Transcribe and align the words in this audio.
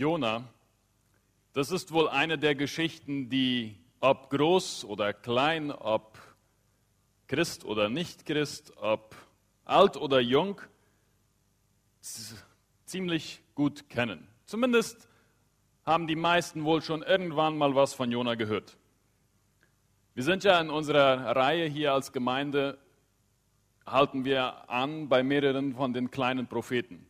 Jona, 0.00 0.44
das 1.52 1.70
ist 1.70 1.92
wohl 1.92 2.08
eine 2.08 2.38
der 2.38 2.54
Geschichten, 2.54 3.28
die, 3.28 3.76
ob 4.00 4.30
groß 4.30 4.86
oder 4.86 5.12
klein, 5.12 5.70
ob 5.70 6.18
Christ 7.26 7.66
oder 7.66 7.90
nicht 7.90 8.24
Christ, 8.24 8.72
ob 8.78 9.14
alt 9.66 9.98
oder 9.98 10.18
jung, 10.20 10.58
ziemlich 12.86 13.42
gut 13.54 13.90
kennen. 13.90 14.26
Zumindest 14.46 15.06
haben 15.84 16.06
die 16.06 16.16
meisten 16.16 16.64
wohl 16.64 16.80
schon 16.80 17.02
irgendwann 17.02 17.58
mal 17.58 17.74
was 17.74 17.92
von 17.92 18.10
Jona 18.10 18.36
gehört. 18.36 18.78
Wir 20.14 20.22
sind 20.22 20.44
ja 20.44 20.58
in 20.62 20.70
unserer 20.70 21.36
Reihe 21.36 21.66
hier 21.66 21.92
als 21.92 22.10
Gemeinde, 22.10 22.78
halten 23.84 24.24
wir 24.24 24.70
an 24.70 25.10
bei 25.10 25.22
mehreren 25.22 25.74
von 25.74 25.92
den 25.92 26.10
kleinen 26.10 26.46
Propheten. 26.46 27.06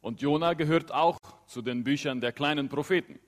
Und 0.00 0.22
Jona 0.22 0.54
gehört 0.54 0.90
auch 0.90 1.20
zu 1.46 1.62
den 1.62 1.84
Büchern 1.84 2.20
der 2.20 2.32
kleinen 2.32 2.68
Propheten. 2.68 3.18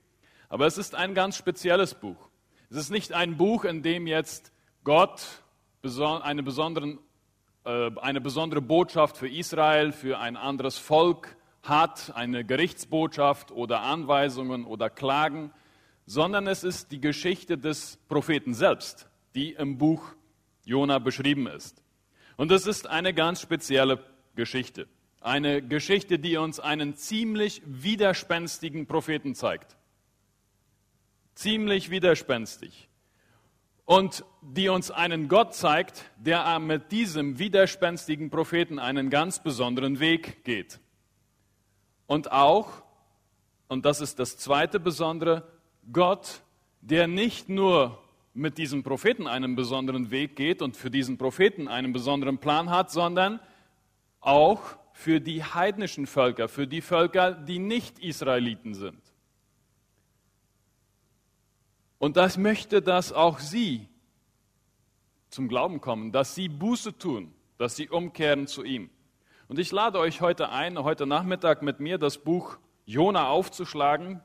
Aber 0.49 0.67
es 0.67 0.79
ist 0.79 0.95
ein 0.95 1.15
ganz 1.15 1.37
spezielles 1.37 1.95
Buch. 1.95 2.29
Es 2.71 2.77
ist 2.77 2.91
nicht 2.91 3.13
ein 3.13 3.37
Buch, 3.37 3.65
in 3.65 3.83
dem 3.83 4.07
jetzt 4.07 4.53
Gott 4.85 5.43
eine, 5.83 6.43
besonderen, 6.43 6.99
äh, 7.65 7.91
eine 8.01 8.21
besondere 8.21 8.61
Botschaft 8.61 9.17
für 9.17 9.29
Israel, 9.29 9.93
für 9.93 10.19
ein 10.19 10.37
anderes 10.37 10.77
Volk 10.77 11.37
hat, 11.63 12.13
eine 12.15 12.45
Gerichtsbotschaft 12.45 13.51
oder 13.51 13.81
Anweisungen 13.81 14.65
oder 14.65 14.91
Klagen, 14.91 15.53
sondern 16.07 16.47
es 16.47 16.65
ist 16.65 16.91
die 16.91 17.01
Geschichte 17.01 17.59
des 17.59 17.99
Propheten 18.09 18.55
selbst, 18.55 19.09
die 19.35 19.53
im 19.53 19.79
Buch 19.79 20.03
Jona 20.65 20.99
beschrieben 20.99 21.47
ist. 21.47 21.83
Und 22.37 22.51
es 22.53 22.67
ist 22.67 22.87
eine 22.87 23.13
ganz 23.13 23.41
spezielle 23.41 24.03
Geschichte. 24.35 24.89
Eine 25.21 25.63
Geschichte, 25.63 26.19
die 26.19 26.37
uns 26.37 26.61
einen 26.61 26.95
ziemlich 26.95 27.63
widerspenstigen 27.65 28.87
Propheten 28.87 29.35
zeigt. 29.35 29.77
Ziemlich 31.35 31.91
widerspenstig. 31.91 32.89
Und 33.85 34.25
die 34.43 34.69
uns 34.69 34.91
einen 34.91 35.29
Gott 35.29 35.55
zeigt, 35.55 36.11
der 36.19 36.59
mit 36.59 36.93
diesem 36.93 37.39
widerspenstigen 37.39 38.31
Propheten 38.31 38.79
einen 38.79 39.09
ganz 39.09 39.43
besonderen 39.43 39.99
Weg 39.99 40.45
geht. 40.45 40.79
Und 42.07 42.31
auch, 42.31 42.83
und 43.69 43.85
das 43.85 44.01
ist 44.01 44.19
das 44.19 44.37
zweite 44.37 44.79
Besondere, 44.79 45.47
Gott, 45.93 46.43
der 46.81 47.09
nicht 47.09 47.49
nur 47.49 47.99
mit 48.35 48.59
diesem 48.59 48.83
Propheten 48.83 49.27
einen 49.27 49.57
besonderen 49.57 50.11
Weg 50.11 50.37
geht 50.37 50.63
und 50.63 50.77
für 50.77 50.91
diesen 50.91 51.19
Propheten 51.19 51.67
einen 51.67 51.93
besonderen 51.93 52.39
Plan 52.39 52.71
hat, 52.71 52.91
sondern 52.91 53.41
auch 54.21 54.77
für 54.99 55.21
die 55.21 55.45
heidnischen 55.45 56.09
Völker, 56.09 56.49
für 56.49 56.67
die 56.67 56.81
Völker, 56.81 57.31
die 57.31 57.61
nicht 57.61 58.01
Israeliten 58.01 58.75
sind. 58.75 59.01
Und 61.99 62.17
das 62.17 62.37
möchte, 62.37 62.83
dass 62.83 63.13
auch 63.13 63.39
sie 63.39 63.89
zum 65.29 65.47
Glauben 65.47 65.81
kommen, 65.81 66.11
dass 66.11 66.35
sie 66.35 66.49
Buße 66.49 66.99
tun, 66.99 67.33
dass 67.59 67.77
sie 67.77 67.89
umkehren 67.89 68.49
zu 68.49 68.65
ihm. 68.65 68.91
Und 69.47 69.61
ich 69.61 69.71
lade 69.71 70.01
euch 70.01 70.21
heute 70.21 70.49
ein, 70.49 70.77
heute 70.83 71.07
Nachmittag 71.07 71.63
mit 71.63 71.79
mir 71.79 71.99
das 71.99 72.19
Buch 72.19 72.59
Jona 72.85 73.29
aufzuschlagen. 73.29 74.21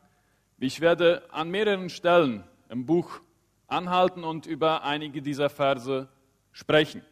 Ich 0.58 0.82
werde 0.82 1.32
an 1.32 1.52
mehreren 1.52 1.90
Stellen 1.90 2.46
im 2.70 2.88
Buch 2.88 3.22
anhalten 3.68 4.24
und 4.24 4.48
über 4.48 4.84
einige 4.84 5.22
dieser 5.22 5.52
Verse 5.52 6.10
sprechen. 6.52 7.04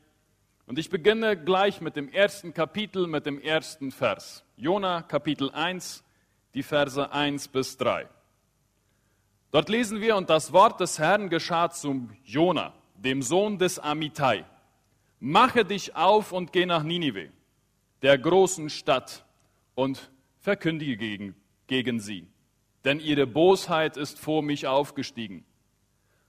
Und 0.72 0.80
ich 0.80 0.90
beginne 0.90 1.36
gleich 1.36 1.82
mit 1.82 1.98
dem 1.98 2.08
ersten 2.08 2.54
Kapitel, 2.54 3.06
mit 3.06 3.26
dem 3.26 3.42
ersten 3.42 3.92
Vers. 3.92 4.46
Jona 4.56 5.02
Kapitel 5.02 5.52
1, 5.52 6.02
die 6.54 6.64
Verse 6.64 7.12
1 7.12 7.50
bis 7.50 7.76
3. 7.76 8.08
Dort 9.52 9.68
lesen 9.68 10.00
wir, 10.00 10.16
und 10.16 10.30
das 10.30 10.54
Wort 10.54 10.80
des 10.80 10.98
Herrn 10.98 11.30
geschah 11.30 11.72
zum 11.72 12.16
Jona, 12.24 12.72
dem 12.96 13.22
Sohn 13.22 13.58
des 13.58 13.80
Amittai. 13.80 14.46
Mache 15.20 15.66
dich 15.66 15.98
auf 15.98 16.32
und 16.32 16.54
geh 16.54 16.66
nach 16.66 16.84
Ninive 16.84 17.32
der 18.02 18.18
großen 18.18 18.70
Stadt 18.70 19.26
und 19.76 20.10
verkündige 20.40 20.96
gegen, 20.96 21.36
gegen 21.68 22.00
sie, 22.00 22.30
denn 22.86 23.02
ihre 23.02 23.28
Bosheit 23.28 23.98
ist 23.98 24.20
vor 24.20 24.42
mich 24.42 24.68
aufgestiegen. 24.68 25.44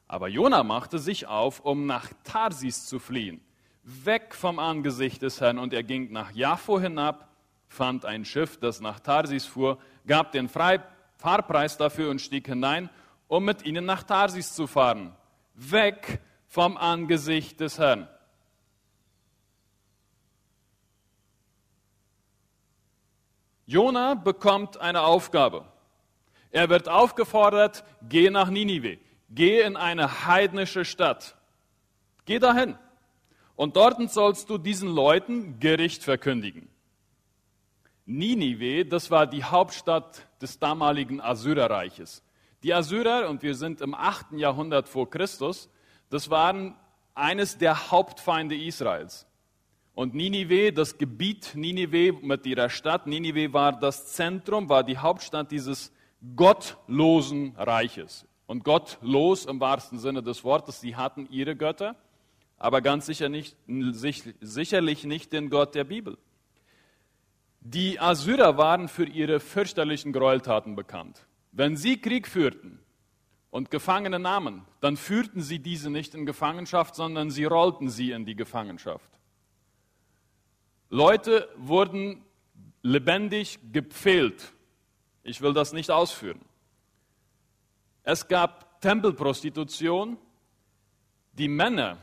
Aber 0.08 0.26
Jona 0.26 0.64
machte 0.64 0.98
sich 0.98 1.28
auf, 1.28 1.60
um 1.60 1.86
nach 1.86 2.12
Tarsis 2.24 2.86
zu 2.86 2.98
fliehen, 2.98 3.40
weg 3.82 4.34
vom 4.34 4.58
Angesicht 4.58 5.22
des 5.22 5.40
Herrn, 5.40 5.58
und 5.58 5.72
er 5.72 5.82
ging 5.82 6.12
nach 6.12 6.30
Jaffo 6.32 6.78
hinab, 6.80 7.28
fand 7.68 8.04
ein 8.04 8.24
Schiff, 8.24 8.58
das 8.58 8.80
nach 8.80 9.00
Tarsis 9.00 9.46
fuhr, 9.46 9.78
gab 10.06 10.32
den 10.32 10.48
Fahrpreis 10.48 11.76
dafür 11.76 12.10
und 12.10 12.20
stieg 12.20 12.46
hinein, 12.46 12.90
um 13.28 13.44
mit 13.44 13.64
ihnen 13.64 13.84
nach 13.84 14.02
Tarsis 14.02 14.54
zu 14.54 14.66
fahren, 14.66 15.16
weg 15.54 16.20
vom 16.46 16.76
Angesicht 16.76 17.60
des 17.60 17.78
Herrn. 17.78 18.08
Jona 23.64 24.14
bekommt 24.14 24.76
eine 24.76 25.00
Aufgabe. 25.00 25.64
Er 26.50 26.68
wird 26.68 26.90
aufgefordert, 26.90 27.84
geh 28.02 28.28
nach 28.28 28.50
Ninive, 28.50 28.98
geh 29.30 29.62
in 29.62 29.76
eine 29.76 30.26
heidnische 30.26 30.84
Stadt. 30.84 31.36
Geh 32.26 32.38
dahin. 32.38 32.76
Und 33.56 33.76
dort 33.76 34.10
sollst 34.10 34.48
du 34.50 34.58
diesen 34.58 34.88
Leuten 34.88 35.60
Gericht 35.60 36.02
verkündigen. 36.02 36.68
Ninive, 38.06 38.84
das 38.84 39.10
war 39.10 39.26
die 39.26 39.44
Hauptstadt 39.44 40.26
des 40.40 40.58
damaligen 40.58 41.20
Assyrerreiches. 41.20 42.22
Die 42.62 42.74
Assyrer, 42.74 43.28
und 43.28 43.42
wir 43.42 43.54
sind 43.54 43.80
im 43.80 43.94
8. 43.94 44.32
Jahrhundert 44.32 44.88
vor 44.88 45.08
Christus, 45.08 45.68
das 46.10 46.30
waren 46.30 46.76
eines 47.14 47.58
der 47.58 47.90
Hauptfeinde 47.90 48.56
Israels. 48.56 49.26
Und 49.94 50.14
Ninive, 50.14 50.72
das 50.72 50.96
Gebiet 50.96 51.52
Ninive 51.54 52.14
mit 52.22 52.46
ihrer 52.46 52.70
Stadt, 52.70 53.06
Ninive 53.06 53.52
war 53.52 53.72
das 53.72 54.06
Zentrum, 54.06 54.68
war 54.68 54.84
die 54.84 54.98
Hauptstadt 54.98 55.50
dieses 55.50 55.92
gottlosen 56.34 57.54
Reiches. 57.56 58.26
Und 58.46 58.64
gottlos 58.64 59.44
im 59.44 59.60
wahrsten 59.60 59.98
Sinne 59.98 60.22
des 60.22 60.44
Wortes, 60.44 60.80
sie 60.80 60.96
hatten 60.96 61.28
ihre 61.30 61.56
Götter, 61.56 61.96
aber 62.62 62.80
ganz 62.80 63.06
sicher 63.06 63.28
nicht, 63.28 63.56
sicherlich 64.40 65.02
nicht 65.02 65.32
den 65.32 65.50
Gott 65.50 65.74
der 65.74 65.82
Bibel. 65.82 66.16
Die 67.60 67.98
Assyrer 67.98 68.56
waren 68.56 68.86
für 68.86 69.04
ihre 69.04 69.40
fürchterlichen 69.40 70.12
Gräueltaten 70.12 70.76
bekannt. 70.76 71.26
Wenn 71.50 71.76
sie 71.76 72.00
Krieg 72.00 72.28
führten 72.28 72.78
und 73.50 73.72
Gefangene 73.72 74.20
nahmen, 74.20 74.64
dann 74.80 74.96
führten 74.96 75.42
sie 75.42 75.58
diese 75.58 75.90
nicht 75.90 76.14
in 76.14 76.24
Gefangenschaft, 76.24 76.94
sondern 76.94 77.30
sie 77.30 77.44
rollten 77.46 77.90
sie 77.90 78.12
in 78.12 78.26
die 78.26 78.36
Gefangenschaft. 78.36 79.10
Leute 80.88 81.48
wurden 81.56 82.24
lebendig 82.82 83.58
gepfählt. 83.72 84.52
Ich 85.24 85.40
will 85.40 85.52
das 85.52 85.72
nicht 85.72 85.90
ausführen. 85.90 86.40
Es 88.04 88.28
gab 88.28 88.80
Tempelprostitution. 88.80 90.16
Die 91.32 91.48
Männer, 91.48 91.98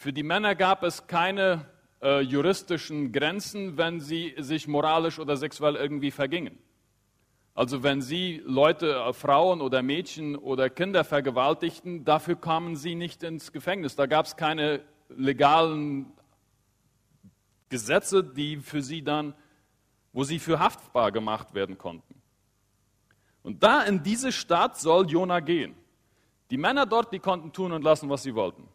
für 0.00 0.14
die 0.14 0.22
Männer 0.22 0.54
gab 0.54 0.82
es 0.82 1.06
keine 1.08 1.66
äh, 2.00 2.20
juristischen 2.20 3.12
Grenzen, 3.12 3.76
wenn 3.76 4.00
sie 4.00 4.34
sich 4.38 4.66
moralisch 4.66 5.18
oder 5.18 5.36
sexuell 5.36 5.76
irgendwie 5.76 6.10
vergingen. 6.10 6.58
Also 7.52 7.82
wenn 7.82 8.00
sie 8.00 8.40
Leute, 8.46 8.94
äh, 8.94 9.12
Frauen 9.12 9.60
oder 9.60 9.82
Mädchen 9.82 10.36
oder 10.36 10.70
Kinder 10.70 11.04
vergewaltigten, 11.04 12.06
dafür 12.06 12.36
kamen 12.36 12.76
sie 12.76 12.94
nicht 12.94 13.22
ins 13.22 13.52
Gefängnis. 13.52 13.94
Da 13.94 14.06
gab 14.06 14.24
es 14.24 14.38
keine 14.38 14.80
legalen 15.10 16.10
Gesetze, 17.68 18.24
die 18.24 18.56
für 18.56 18.80
sie 18.80 19.02
dann, 19.02 19.34
wo 20.14 20.24
sie 20.24 20.38
für 20.38 20.60
haftbar 20.60 21.12
gemacht 21.12 21.52
werden 21.52 21.76
konnten. 21.76 22.22
Und 23.42 23.62
da 23.62 23.82
in 23.82 24.02
diese 24.02 24.32
Stadt 24.32 24.78
soll 24.78 25.10
Jona 25.10 25.40
gehen. 25.40 25.74
Die 26.48 26.56
Männer 26.56 26.86
dort, 26.86 27.12
die 27.12 27.18
konnten 27.18 27.52
tun 27.52 27.72
und 27.72 27.82
lassen, 27.82 28.08
was 28.08 28.22
sie 28.22 28.34
wollten. 28.34 28.66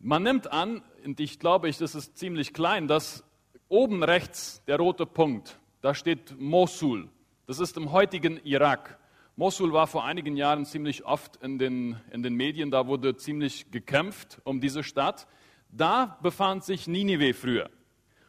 Man 0.00 0.22
nimmt 0.22 0.52
an, 0.52 0.82
und 1.04 1.18
ich 1.18 1.40
glaube, 1.40 1.70
das 1.70 1.94
ist 1.94 2.16
ziemlich 2.16 2.54
klein, 2.54 2.86
dass 2.86 3.24
oben 3.68 4.04
rechts 4.04 4.62
der 4.66 4.76
rote 4.76 5.06
Punkt, 5.06 5.58
da 5.80 5.92
steht 5.92 6.38
Mosul. 6.38 7.08
Das 7.46 7.58
ist 7.58 7.76
im 7.76 7.90
heutigen 7.90 8.38
Irak. 8.44 8.98
Mosul 9.34 9.72
war 9.72 9.88
vor 9.88 10.04
einigen 10.04 10.36
Jahren 10.36 10.64
ziemlich 10.64 11.04
oft 11.04 11.36
in 11.36 11.58
den, 11.58 11.96
in 12.12 12.22
den 12.22 12.34
Medien, 12.34 12.70
da 12.70 12.86
wurde 12.86 13.16
ziemlich 13.16 13.72
gekämpft 13.72 14.40
um 14.44 14.60
diese 14.60 14.84
Stadt. 14.84 15.26
Da 15.70 16.18
befand 16.22 16.64
sich 16.64 16.86
Ninive 16.86 17.34
früher. 17.34 17.68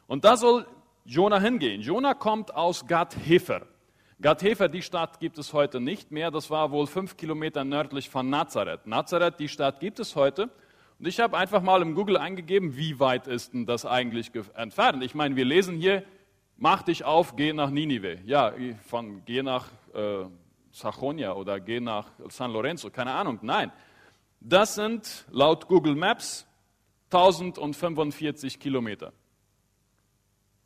Und 0.08 0.24
da 0.24 0.36
soll 0.36 0.66
Jona 1.04 1.38
hingehen. 1.38 1.80
Jona 1.80 2.14
kommt 2.14 2.54
aus 2.54 2.86
Gad-Hefer. 2.86 3.66
Gad-Hefer, 4.20 4.68
die 4.68 4.82
Stadt 4.82 5.20
gibt 5.20 5.38
es 5.38 5.52
heute 5.52 5.80
nicht 5.80 6.10
mehr. 6.10 6.30
Das 6.30 6.50
war 6.50 6.72
wohl 6.72 6.86
fünf 6.86 7.16
Kilometer 7.16 7.64
nördlich 7.64 8.10
von 8.10 8.28
Nazareth. 8.28 8.86
Nazareth, 8.86 9.38
die 9.38 9.48
Stadt 9.48 9.80
gibt 9.80 10.00
es 10.00 10.16
heute. 10.16 10.50
Und 11.00 11.08
ich 11.08 11.18
habe 11.18 11.36
einfach 11.36 11.62
mal 11.62 11.82
im 11.82 11.96
Google 11.96 12.16
eingegeben, 12.16 12.76
wie 12.76 13.00
weit 13.00 13.26
ist 13.26 13.54
denn 13.54 13.66
das 13.66 13.84
eigentlich 13.84 14.30
entfernt. 14.54 15.02
Ich 15.02 15.16
meine, 15.16 15.34
wir 15.34 15.44
lesen 15.44 15.76
hier 15.76 16.04
mach 16.60 16.82
dich 16.82 17.04
auf, 17.04 17.34
geh 17.34 17.52
nach 17.52 17.70
Ninive. 17.70 18.18
Ja, 18.24 18.52
von 18.86 19.24
geh 19.24 19.42
nach 19.42 19.66
äh, 19.92 20.26
Sajonia 20.70 21.32
oder 21.32 21.58
geh 21.58 21.80
nach 21.80 22.12
San 22.28 22.52
Lorenzo, 22.52 22.90
keine 22.90 23.12
Ahnung. 23.12 23.40
Nein, 23.42 23.72
das 24.38 24.76
sind 24.76 25.26
laut 25.30 25.66
Google 25.66 25.96
Maps 25.96 26.46
1045 27.10 28.60
Kilometer. 28.60 29.12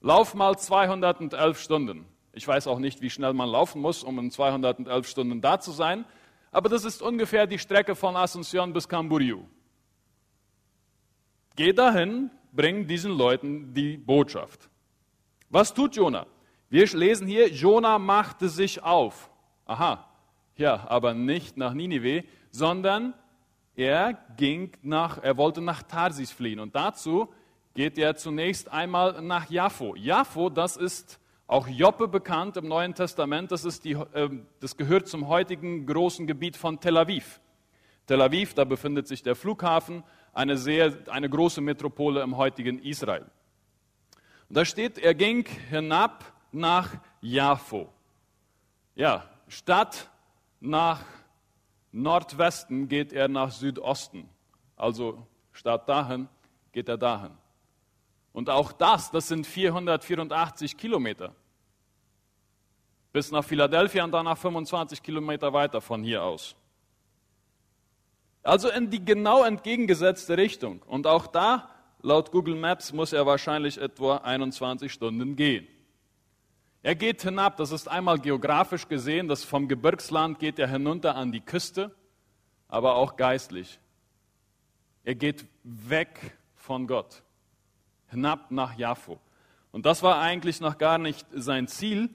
Lauf 0.02 0.34
mal 0.34 0.58
211 0.58 1.58
Stunden. 1.58 2.04
Ich 2.32 2.46
weiß 2.46 2.66
auch 2.66 2.78
nicht, 2.78 3.00
wie 3.00 3.08
schnell 3.08 3.32
man 3.32 3.48
laufen 3.48 3.80
muss, 3.80 4.02
um 4.02 4.18
in 4.18 4.30
211 4.30 5.08
Stunden 5.08 5.40
da 5.40 5.60
zu 5.60 5.70
sein, 5.70 6.04
aber 6.50 6.68
das 6.68 6.84
ist 6.84 7.00
ungefähr 7.00 7.46
die 7.46 7.58
Strecke 7.58 7.94
von 7.94 8.16
Asunción 8.16 8.72
bis 8.72 8.88
Camboriú. 8.88 9.46
Geh 11.56 11.72
dahin, 11.72 12.30
bring 12.52 12.86
diesen 12.86 13.12
Leuten 13.12 13.72
die 13.72 13.96
Botschaft. 13.96 14.68
Was 15.50 15.72
tut 15.72 15.94
Jona? 15.94 16.26
Wir 16.68 16.86
lesen 16.86 17.26
hier, 17.28 17.48
Jona 17.48 17.98
machte 17.98 18.48
sich 18.48 18.82
auf. 18.82 19.30
Aha, 19.66 20.08
ja, 20.56 20.84
aber 20.88 21.14
nicht 21.14 21.56
nach 21.56 21.72
Ninive, 21.72 22.24
sondern 22.50 23.14
er 23.76 24.14
ging 24.36 24.72
nach, 24.82 25.22
er 25.22 25.36
wollte 25.36 25.60
nach 25.60 25.82
Tarsis 25.82 26.32
fliehen. 26.32 26.58
Und 26.58 26.74
dazu 26.74 27.32
geht 27.74 27.98
er 27.98 28.16
zunächst 28.16 28.70
einmal 28.72 29.22
nach 29.22 29.48
Jaffo. 29.50 29.94
Jaffo, 29.94 30.50
das 30.50 30.76
ist 30.76 31.20
auch 31.46 31.68
Joppe 31.68 32.08
bekannt 32.08 32.56
im 32.56 32.66
Neuen 32.66 32.94
Testament, 32.94 33.52
das, 33.52 33.64
ist 33.64 33.84
die, 33.84 33.92
äh, 33.92 34.30
das 34.60 34.76
gehört 34.76 35.08
zum 35.08 35.28
heutigen 35.28 35.86
großen 35.86 36.26
Gebiet 36.26 36.56
von 36.56 36.80
Tel 36.80 36.96
Aviv. 36.96 37.40
Tel 38.06 38.22
Aviv, 38.22 38.54
da 38.54 38.64
befindet 38.64 39.06
sich 39.06 39.22
der 39.22 39.34
Flughafen, 39.34 40.04
eine 40.34 40.56
sehr, 40.56 40.96
eine 41.08 41.30
große 41.30 41.60
Metropole 41.60 42.22
im 42.22 42.36
heutigen 42.36 42.78
Israel. 42.80 43.24
Und 44.48 44.56
da 44.56 44.64
steht, 44.64 44.98
er 44.98 45.14
ging 45.14 45.46
hinab 45.70 46.24
nach 46.52 46.90
Jaffo. 47.20 47.92
Ja, 48.94 49.28
statt 49.48 50.10
nach 50.60 51.00
Nordwesten 51.92 52.88
geht 52.88 53.12
er 53.12 53.28
nach 53.28 53.50
Südosten. 53.50 54.28
Also 54.76 55.26
statt 55.52 55.88
dahin 55.88 56.28
geht 56.72 56.88
er 56.88 56.98
dahin. 56.98 57.30
Und 58.32 58.50
auch 58.50 58.72
das, 58.72 59.10
das 59.12 59.28
sind 59.28 59.46
484 59.46 60.76
Kilometer. 60.76 61.34
Bis 63.12 63.30
nach 63.30 63.44
Philadelphia 63.44 64.02
und 64.02 64.10
danach 64.10 64.36
25 64.36 65.00
Kilometer 65.00 65.52
weiter 65.52 65.80
von 65.80 66.02
hier 66.02 66.24
aus. 66.24 66.56
Also 68.44 68.68
in 68.68 68.90
die 68.90 69.04
genau 69.04 69.42
entgegengesetzte 69.42 70.36
Richtung. 70.36 70.82
Und 70.82 71.06
auch 71.06 71.26
da, 71.26 71.70
laut 72.02 72.30
Google 72.30 72.54
Maps, 72.54 72.92
muss 72.92 73.14
er 73.14 73.24
wahrscheinlich 73.26 73.78
etwa 73.78 74.18
21 74.18 74.92
Stunden 74.92 75.34
gehen. 75.34 75.66
Er 76.82 76.94
geht 76.94 77.22
hinab, 77.22 77.56
das 77.56 77.72
ist 77.72 77.88
einmal 77.88 78.18
geografisch 78.18 78.86
gesehen, 78.86 79.26
das 79.26 79.42
vom 79.42 79.66
Gebirgsland 79.66 80.38
geht 80.38 80.58
er 80.58 80.68
hinunter 80.68 81.16
an 81.16 81.32
die 81.32 81.40
Küste, 81.40 81.94
aber 82.68 82.96
auch 82.96 83.16
geistlich. 83.16 83.80
Er 85.02 85.14
geht 85.14 85.46
weg 85.62 86.36
von 86.54 86.86
Gott, 86.86 87.22
hinab 88.08 88.50
nach 88.50 88.76
Jaffo. 88.76 89.18
Und 89.72 89.86
das 89.86 90.02
war 90.02 90.20
eigentlich 90.20 90.60
noch 90.60 90.76
gar 90.76 90.98
nicht 90.98 91.26
sein 91.32 91.68
Ziel, 91.68 92.10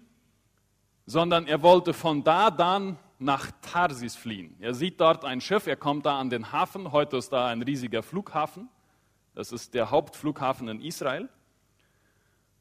sondern 1.08 1.48
er 1.48 1.64
wollte 1.64 1.94
von 1.94 2.24
da 2.24 2.52
dann 2.52 3.00
nach 3.20 3.52
Tarsis 3.62 4.16
fliehen. 4.16 4.56
Er 4.60 4.74
sieht 4.74 5.00
dort 5.02 5.26
ein 5.26 5.42
Schiff, 5.42 5.68
er 5.68 5.76
kommt 5.76 6.06
da 6.06 6.18
an 6.18 6.30
den 6.30 6.52
Hafen, 6.52 6.92
heute 6.94 7.18
ist 7.18 7.30
da 7.30 7.48
ein 7.48 7.62
riesiger 7.62 8.02
Flughafen, 8.02 8.70
das 9.36 9.52
ist 9.52 9.74
der 9.74 9.92
Hauptflughafen 9.92 10.68
in 10.70 10.82
Israel. 10.82 11.30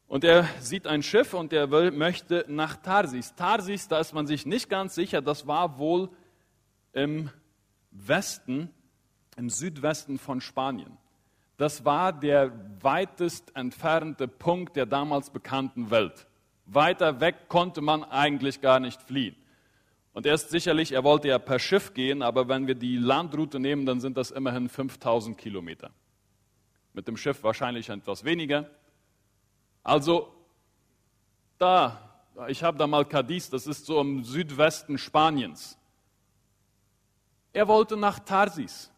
Und 0.07 0.23
er 0.23 0.43
sieht 0.59 0.85
ein 0.87 1.03
Schiff 1.03 1.33
und 1.33 1.53
er 1.53 1.71
will, 1.71 1.91
möchte 1.91 2.43
nach 2.47 2.75
Tarsis. 2.77 3.35
Tarsis, 3.35 3.87
da 3.87 3.99
ist 3.99 4.13
man 4.13 4.27
sich 4.27 4.45
nicht 4.45 4.69
ganz 4.69 4.95
sicher, 4.95 5.21
das 5.21 5.47
war 5.47 5.77
wohl 5.77 6.09
im 6.93 7.29
Westen, 7.91 8.69
im 9.37 9.49
Südwesten 9.49 10.17
von 10.17 10.41
Spanien. 10.41 10.97
Das 11.57 11.85
war 11.85 12.11
der 12.11 12.51
weitest 12.81 13.55
entfernte 13.55 14.27
Punkt 14.27 14.75
der 14.75 14.85
damals 14.85 15.29
bekannten 15.29 15.91
Welt. 15.91 16.27
Weiter 16.65 17.19
weg 17.19 17.47
konnte 17.47 17.81
man 17.81 18.03
eigentlich 18.03 18.61
gar 18.61 18.79
nicht 18.79 19.01
fliehen. 19.01 19.35
Und 20.13 20.25
er 20.25 20.33
ist 20.33 20.49
sicherlich, 20.49 20.91
er 20.91 21.03
wollte 21.03 21.27
ja 21.27 21.39
per 21.39 21.59
Schiff 21.59 21.93
gehen, 21.93 22.21
aber 22.21 22.47
wenn 22.47 22.67
wir 22.67 22.75
die 22.75 22.97
Landroute 22.97 23.59
nehmen, 23.59 23.85
dann 23.85 23.99
sind 23.99 24.17
das 24.17 24.31
immerhin 24.31 24.67
5000 24.67 25.37
Kilometer. 25.37 25.91
Mit 26.93 27.07
dem 27.07 27.15
Schiff 27.15 27.43
wahrscheinlich 27.43 27.89
etwas 27.89 28.23
weniger. 28.23 28.69
Also 29.83 30.33
da, 31.57 32.01
ich 32.47 32.63
habe 32.63 32.77
da 32.77 32.87
mal 32.87 33.05
Cadiz, 33.05 33.49
das 33.49 33.67
ist 33.67 33.85
so 33.85 34.01
im 34.01 34.23
Südwesten 34.23 34.97
Spaniens. 34.97 35.77
Er 37.53 37.67
wollte 37.67 37.97
nach 37.97 38.19
Tarsis. 38.19 38.91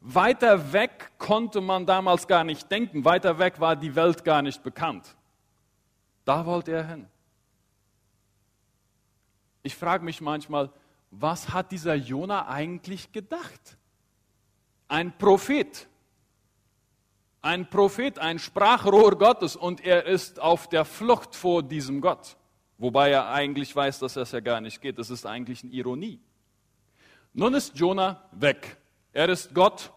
Weiter 0.00 0.72
weg 0.72 1.12
konnte 1.18 1.60
man 1.60 1.86
damals 1.86 2.26
gar 2.26 2.44
nicht 2.44 2.70
denken, 2.70 3.04
weiter 3.04 3.38
weg 3.38 3.60
war 3.60 3.74
die 3.76 3.94
Welt 3.94 4.24
gar 4.24 4.42
nicht 4.42 4.62
bekannt. 4.62 5.16
Da 6.24 6.46
wollte 6.46 6.72
er 6.72 6.86
hin. 6.86 7.08
Ich 9.66 9.74
frage 9.74 10.04
mich 10.04 10.20
manchmal, 10.20 10.70
was 11.10 11.48
hat 11.48 11.72
dieser 11.72 11.96
Jona 11.96 12.46
eigentlich 12.46 13.10
gedacht? 13.10 13.76
Ein 14.86 15.18
Prophet, 15.18 15.88
ein 17.42 17.68
Prophet, 17.68 18.20
ein 18.20 18.38
Sprachrohr 18.38 19.18
Gottes 19.18 19.56
und 19.56 19.84
er 19.84 20.06
ist 20.06 20.38
auf 20.38 20.68
der 20.68 20.84
Flucht 20.84 21.34
vor 21.34 21.64
diesem 21.64 22.00
Gott. 22.00 22.36
Wobei 22.78 23.10
er 23.10 23.28
eigentlich 23.30 23.74
weiß, 23.74 23.98
dass 23.98 24.14
das 24.14 24.30
ja 24.30 24.38
gar 24.38 24.60
nicht 24.60 24.80
geht. 24.80 25.00
Das 25.00 25.10
ist 25.10 25.26
eigentlich 25.26 25.64
eine 25.64 25.72
Ironie. 25.72 26.20
Nun 27.32 27.52
ist 27.52 27.76
Jonah 27.76 28.22
weg. 28.30 28.76
Er 29.12 29.28
ist 29.28 29.52
Gott 29.52 29.92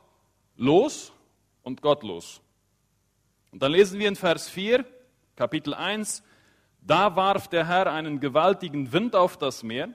los 0.58 1.14
und 1.62 1.84
gottlos. 1.84 2.42
Und 3.52 3.62
dann 3.62 3.72
lesen 3.72 4.00
wir 4.00 4.08
in 4.08 4.16
Vers 4.16 4.50
4, 4.50 4.84
Kapitel 5.36 5.76
1, 5.76 6.24
da 6.82 7.16
warf 7.16 7.48
der 7.48 7.68
Herr 7.68 7.92
einen 7.92 8.20
gewaltigen 8.20 8.92
Wind 8.92 9.16
auf 9.16 9.38
das 9.38 9.64
Meer 9.64 9.90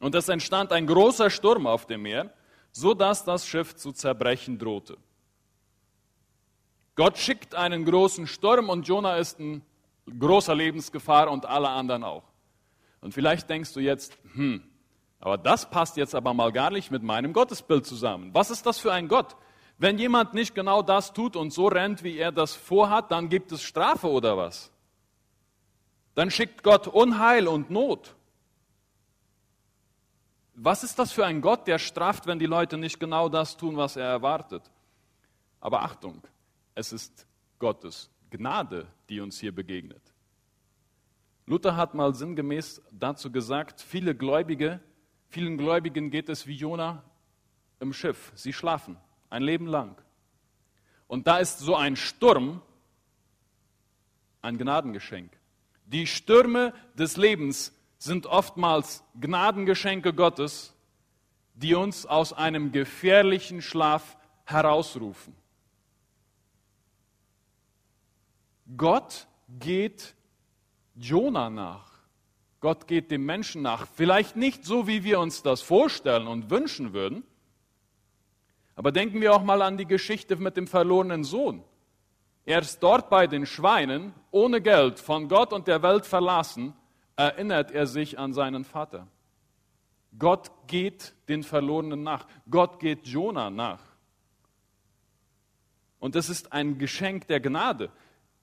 und 0.00 0.14
es 0.14 0.28
entstand 0.28 0.72
ein 0.72 0.86
großer 0.86 1.30
Sturm 1.30 1.66
auf 1.66 1.86
dem 1.86 2.02
Meer, 2.02 2.32
so 2.72 2.94
dass 2.94 3.24
das 3.24 3.46
Schiff 3.46 3.74
zu 3.74 3.92
zerbrechen 3.92 4.58
drohte. 4.58 4.96
Gott 6.94 7.18
schickt 7.18 7.54
einen 7.54 7.84
großen 7.84 8.26
Sturm 8.26 8.68
und 8.68 8.86
Jonah 8.88 9.16
ist 9.16 9.38
in 9.38 9.62
großer 10.18 10.54
Lebensgefahr 10.54 11.30
und 11.30 11.46
alle 11.46 11.68
anderen 11.68 12.02
auch. 12.02 12.24
Und 13.00 13.14
vielleicht 13.14 13.48
denkst 13.48 13.72
du 13.72 13.80
jetzt, 13.80 14.18
hm, 14.34 14.62
aber 15.20 15.36
das 15.36 15.68
passt 15.68 15.96
jetzt 15.96 16.14
aber 16.14 16.34
mal 16.34 16.52
gar 16.52 16.70
nicht 16.70 16.90
mit 16.90 17.02
meinem 17.02 17.32
Gottesbild 17.32 17.86
zusammen. 17.86 18.30
Was 18.34 18.50
ist 18.50 18.66
das 18.66 18.78
für 18.78 18.92
ein 18.92 19.08
Gott? 19.08 19.36
Wenn 19.78 19.98
jemand 19.98 20.34
nicht 20.34 20.54
genau 20.54 20.82
das 20.82 21.12
tut 21.12 21.36
und 21.36 21.52
so 21.52 21.68
rennt, 21.68 22.02
wie 22.02 22.18
er 22.18 22.32
das 22.32 22.54
vorhat, 22.54 23.10
dann 23.12 23.28
gibt 23.28 23.52
es 23.52 23.62
Strafe 23.62 24.08
oder 24.08 24.36
was? 24.36 24.72
Dann 26.18 26.32
schickt 26.32 26.64
Gott 26.64 26.88
Unheil 26.88 27.46
und 27.46 27.70
Not. 27.70 28.16
Was 30.54 30.82
ist 30.82 30.98
das 30.98 31.12
für 31.12 31.24
ein 31.24 31.40
Gott, 31.40 31.68
der 31.68 31.78
straft, 31.78 32.26
wenn 32.26 32.40
die 32.40 32.46
Leute 32.46 32.76
nicht 32.76 32.98
genau 32.98 33.28
das 33.28 33.56
tun, 33.56 33.76
was 33.76 33.94
er 33.94 34.06
erwartet? 34.06 34.68
Aber 35.60 35.82
Achtung, 35.82 36.20
es 36.74 36.92
ist 36.92 37.24
Gottes 37.60 38.10
Gnade, 38.30 38.88
die 39.08 39.20
uns 39.20 39.38
hier 39.38 39.54
begegnet. 39.54 40.02
Luther 41.46 41.76
hat 41.76 41.94
mal 41.94 42.12
sinngemäß 42.12 42.82
dazu 42.90 43.30
gesagt, 43.30 43.80
viele 43.80 44.12
Gläubige, 44.12 44.80
vielen 45.28 45.56
Gläubigen 45.56 46.10
geht 46.10 46.28
es 46.28 46.48
wie 46.48 46.56
Jona 46.56 47.04
im 47.78 47.92
Schiff. 47.92 48.32
Sie 48.34 48.52
schlafen 48.52 48.96
ein 49.30 49.42
Leben 49.42 49.68
lang. 49.68 49.94
Und 51.06 51.28
da 51.28 51.38
ist 51.38 51.60
so 51.60 51.76
ein 51.76 51.94
Sturm 51.94 52.60
ein 54.42 54.58
Gnadengeschenk. 54.58 55.37
Die 55.88 56.06
Stürme 56.06 56.74
des 56.94 57.16
Lebens 57.16 57.72
sind 57.98 58.26
oftmals 58.26 59.02
Gnadengeschenke 59.18 60.12
Gottes, 60.12 60.74
die 61.54 61.74
uns 61.74 62.04
aus 62.04 62.34
einem 62.34 62.72
gefährlichen 62.72 63.62
Schlaf 63.62 64.16
herausrufen. 64.44 65.34
Gott 68.76 69.26
geht 69.48 70.14
Jona 70.94 71.48
nach. 71.48 71.88
Gott 72.60 72.86
geht 72.86 73.10
dem 73.10 73.24
Menschen 73.24 73.62
nach. 73.62 73.86
Vielleicht 73.86 74.36
nicht 74.36 74.66
so, 74.66 74.86
wie 74.86 75.04
wir 75.04 75.20
uns 75.20 75.42
das 75.42 75.62
vorstellen 75.62 76.26
und 76.26 76.50
wünschen 76.50 76.92
würden. 76.92 77.24
Aber 78.76 78.92
denken 78.92 79.22
wir 79.22 79.32
auch 79.32 79.42
mal 79.42 79.62
an 79.62 79.78
die 79.78 79.86
Geschichte 79.86 80.36
mit 80.36 80.56
dem 80.58 80.66
verlorenen 80.66 81.24
Sohn. 81.24 81.64
Er 82.48 82.60
ist 82.60 82.82
dort 82.82 83.10
bei 83.10 83.26
den 83.26 83.44
Schweinen, 83.44 84.14
ohne 84.30 84.62
Geld, 84.62 84.98
von 84.98 85.28
Gott 85.28 85.52
und 85.52 85.68
der 85.68 85.82
Welt 85.82 86.06
verlassen, 86.06 86.72
erinnert 87.14 87.70
er 87.72 87.86
sich 87.86 88.18
an 88.18 88.32
seinen 88.32 88.64
Vater. 88.64 89.06
Gott 90.18 90.50
geht 90.66 91.12
den 91.28 91.42
Verlorenen 91.42 92.02
nach. 92.02 92.26
Gott 92.50 92.80
geht 92.80 93.06
Jona 93.06 93.50
nach. 93.50 93.82
Und 95.98 96.16
es 96.16 96.30
ist 96.30 96.50
ein 96.50 96.78
Geschenk 96.78 97.26
der 97.26 97.40
Gnade 97.40 97.90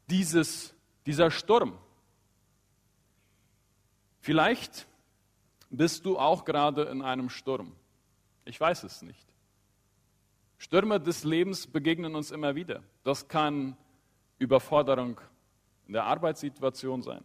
dieses 0.07 0.75
Dieser 1.07 1.31
Sturm. 1.31 1.75
Vielleicht 4.19 4.85
bist 5.71 6.05
du 6.05 6.19
auch 6.19 6.45
gerade 6.45 6.83
in 6.83 7.01
einem 7.01 7.31
Sturm. 7.31 7.71
Ich 8.43 8.62
weiß 8.62 8.83
es 8.83 9.01
nicht. 9.01 9.25
Stürme 10.59 11.00
des 11.00 11.24
Lebens 11.24 11.65
begegnen 11.65 12.13
uns 12.13 12.29
immer 12.29 12.53
wieder. 12.53 12.83
Das 13.03 13.27
kann 13.27 13.75
Überforderung 14.39 15.19
in 15.87 15.93
der 15.93 16.05
Arbeitssituation 16.05 17.01
sein. 17.01 17.23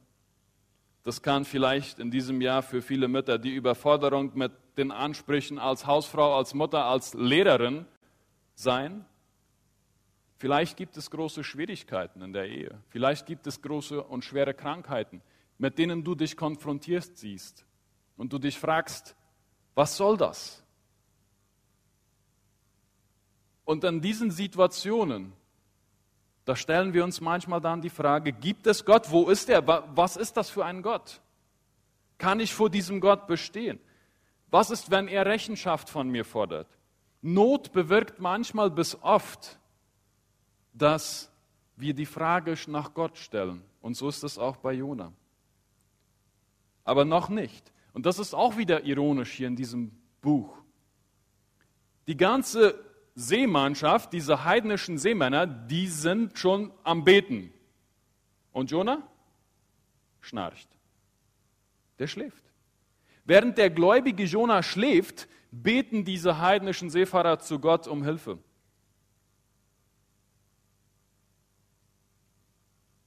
Das 1.03 1.23
kann 1.23 1.45
vielleicht 1.45 1.99
in 1.99 2.11
diesem 2.11 2.41
Jahr 2.41 2.63
für 2.63 2.83
viele 2.83 3.09
Mütter 3.09 3.39
die 3.39 3.55
Überforderung 3.55 4.33
mit 4.35 4.53
den 4.77 4.91
Ansprüchen 4.91 5.59
als 5.59 5.87
Hausfrau, 5.87 6.37
als 6.37 6.53
Mutter, 6.53 6.85
als 6.85 7.15
Lehrerin 7.15 7.87
sein. 8.55 9.05
Vielleicht 10.37 10.77
gibt 10.77 10.97
es 10.97 11.11
große 11.11 11.43
Schwierigkeiten 11.43 12.23
in 12.23 12.33
der 12.33 12.49
Ehe. 12.49 12.83
Vielleicht 12.89 13.27
gibt 13.27 13.47
es 13.47 13.61
große 13.63 14.03
und 14.03 14.25
schwere 14.25 14.55
Krankheiten, 14.55 15.23
mit 15.59 15.79
denen 15.79 16.05
du 16.05 16.15
dich 16.15 16.37
konfrontiert 16.37 17.17
siehst 17.17 17.65
und 18.17 18.33
du 18.33 18.39
dich 18.39 18.59
fragst, 18.59 19.17
was 19.75 19.97
soll 19.97 20.17
das? 20.17 20.63
Und 23.65 23.85
in 23.85 24.01
diesen 24.01 24.31
Situationen, 24.31 25.33
da 26.45 26.57
stellen 26.57 26.95
wir 26.95 27.05
uns 27.05 27.21
manchmal 27.21 27.61
dann 27.61 27.81
die 27.81 27.91
Frage, 27.91 28.33
gibt 28.33 28.67
es 28.67 28.85
Gott? 28.85 29.11
Wo 29.11 29.29
ist 29.29 29.49
er? 29.49 29.67
Was 29.67 30.17
ist 30.17 30.37
das 30.37 30.51
für 30.51 30.65
ein 30.65 30.83
Gott? 30.83 31.21
Kann 32.19 32.41
ich 32.41 32.55
vor 32.55 32.71
diesem 32.71 33.01
Gott 33.01 33.27
bestehen? 33.27 33.79
Was 34.51 34.71
ist, 34.71 34.91
wenn 34.91 35.09
er 35.09 35.27
Rechenschaft 35.27 35.89
von 35.89 36.09
mir 36.09 36.25
fordert? 36.25 36.67
Not 37.23 37.73
bewirkt 37.73 38.19
manchmal 38.19 38.71
bis 38.71 39.01
oft, 39.03 39.59
dass 40.73 41.31
wir 41.77 41.95
die 41.95 42.07
Frage 42.07 42.55
nach 42.67 42.95
Gott 42.95 43.17
stellen. 43.19 43.63
Und 43.81 43.97
so 43.97 44.09
ist 44.09 44.25
es 44.25 44.39
auch 44.39 44.57
bei 44.57 44.73
Jona. 44.73 45.13
Aber 46.85 47.05
noch 47.05 47.29
nicht. 47.29 47.73
Und 47.93 48.07
das 48.07 48.19
ist 48.19 48.35
auch 48.35 48.57
wieder 48.57 48.85
ironisch 48.85 49.33
hier 49.33 49.49
in 49.49 49.57
diesem 49.57 49.93
Buch. 50.21 50.57
Die 52.07 52.17
ganze 52.17 52.75
Seemannschaft, 53.21 54.13
diese 54.13 54.45
heidnischen 54.45 54.99
Seemänner, 54.99 55.47
die 55.47 55.87
sind 55.87 56.39
schon 56.39 56.73
am 56.83 57.05
Beten. 57.05 57.53
Und 58.53 58.71
Jona 58.71 59.07
schnarcht. 60.21 60.69
Der 61.99 62.07
schläft. 62.07 62.45
Während 63.25 63.59
der 63.59 63.71
gläubige 63.71 64.25
Jona 64.25 64.63
schläft, 64.63 65.29
beten 65.51 66.05
diese 66.05 66.39
heidnischen 66.39 66.91
Seefahrer 66.91 67.39
zu 67.39 67.59
Gott 67.59 67.87
um 67.87 68.03
Hilfe. 68.03 68.39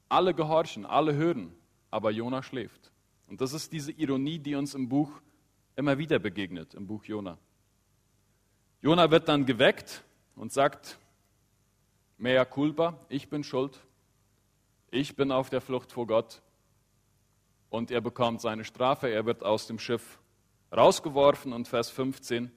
Alle 0.09 0.33
gehorchen, 0.33 0.85
alle 0.85 1.13
hören, 1.15 1.55
aber 1.89 2.11
Jona 2.11 2.43
schläft. 2.43 2.91
Und 3.27 3.41
das 3.41 3.53
ist 3.53 3.73
diese 3.73 3.91
Ironie, 3.91 4.37
die 4.37 4.53
uns 4.53 4.75
im 4.75 4.87
Buch 4.87 5.11
immer 5.75 5.97
wieder 5.97 6.19
begegnet, 6.19 6.75
im 6.75 6.85
Buch 6.85 7.03
Jona. 7.05 7.37
Jona 8.83 9.09
wird 9.09 9.29
dann 9.29 9.45
geweckt 9.45 10.03
und 10.35 10.51
sagt, 10.51 10.99
mea 12.17 12.43
culpa, 12.43 12.99
ich 13.07 13.29
bin 13.29 13.45
schuld, 13.45 13.79
ich 14.91 15.15
bin 15.15 15.31
auf 15.31 15.49
der 15.49 15.61
Flucht 15.61 15.93
vor 15.93 16.05
Gott. 16.05 16.41
Und 17.69 17.91
er 17.91 18.01
bekommt 18.01 18.41
seine 18.41 18.65
Strafe, 18.65 19.07
er 19.07 19.25
wird 19.25 19.41
aus 19.41 19.67
dem 19.67 19.79
Schiff 19.79 20.19
rausgeworfen 20.75 21.53
und 21.53 21.69
Vers 21.69 21.91
15 21.91 22.51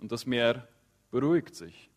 und 0.00 0.12
das 0.12 0.26
Meer 0.26 0.68
beruhigt 1.10 1.54
sich. 1.54 1.88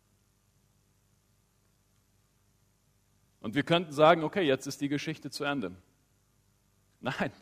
Und 3.41 3.53
wir 3.53 3.63
könnten 3.63 3.91
sagen, 3.91 4.23
okay, 4.23 4.43
jetzt 4.43 4.65
ist 4.65 4.79
die 4.79 4.87
Geschichte 4.87 5.29
zu 5.29 5.43
Ende. 5.43 5.75
Nein, 7.01 7.33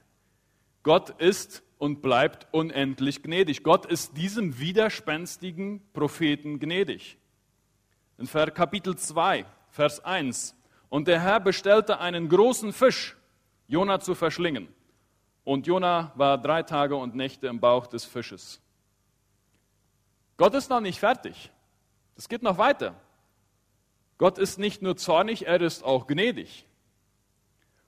Gott 0.82 1.12
ist 1.22 1.62
und 1.82 2.04
bleibt 2.04 2.46
unendlich 2.52 3.24
gnädig. 3.24 3.64
Gott 3.64 3.88
ist 3.88 4.16
diesem 4.16 4.60
widerspenstigen 4.60 5.82
Propheten 5.94 6.60
gnädig. 6.60 7.18
In 8.20 8.28
Kapitel 8.28 8.96
2, 8.96 9.48
Vers 9.72 10.00
1. 10.06 10.56
Und 10.90 11.08
der 11.08 11.20
Herr 11.20 11.40
bestellte 11.40 12.00
einen 12.00 12.30
großen 12.30 12.72
Fisch, 12.72 13.18
Jona 13.68 14.00
zu 14.00 14.14
verschlingen. 14.14 14.68
Und 15.44 15.66
Jona 15.66 16.12
war 16.14 16.38
drei 16.38 16.62
Tage 16.62 16.96
und 16.96 17.16
Nächte 17.16 17.48
im 17.48 17.60
Bauch 17.60 17.88
des 17.88 18.06
Fisches. 18.06 18.62
Gott 20.38 20.54
ist 20.54 20.70
noch 20.70 20.82
nicht 20.82 21.00
fertig. 21.00 21.50
Es 22.16 22.30
geht 22.30 22.44
noch 22.44 22.60
weiter. 22.60 22.94
Gott 24.20 24.38
ist 24.38 24.60
nicht 24.60 24.84
nur 24.84 24.98
zornig, 24.98 25.48
er 25.48 25.60
ist 25.60 25.84
auch 25.84 26.06
gnädig. 26.06 26.68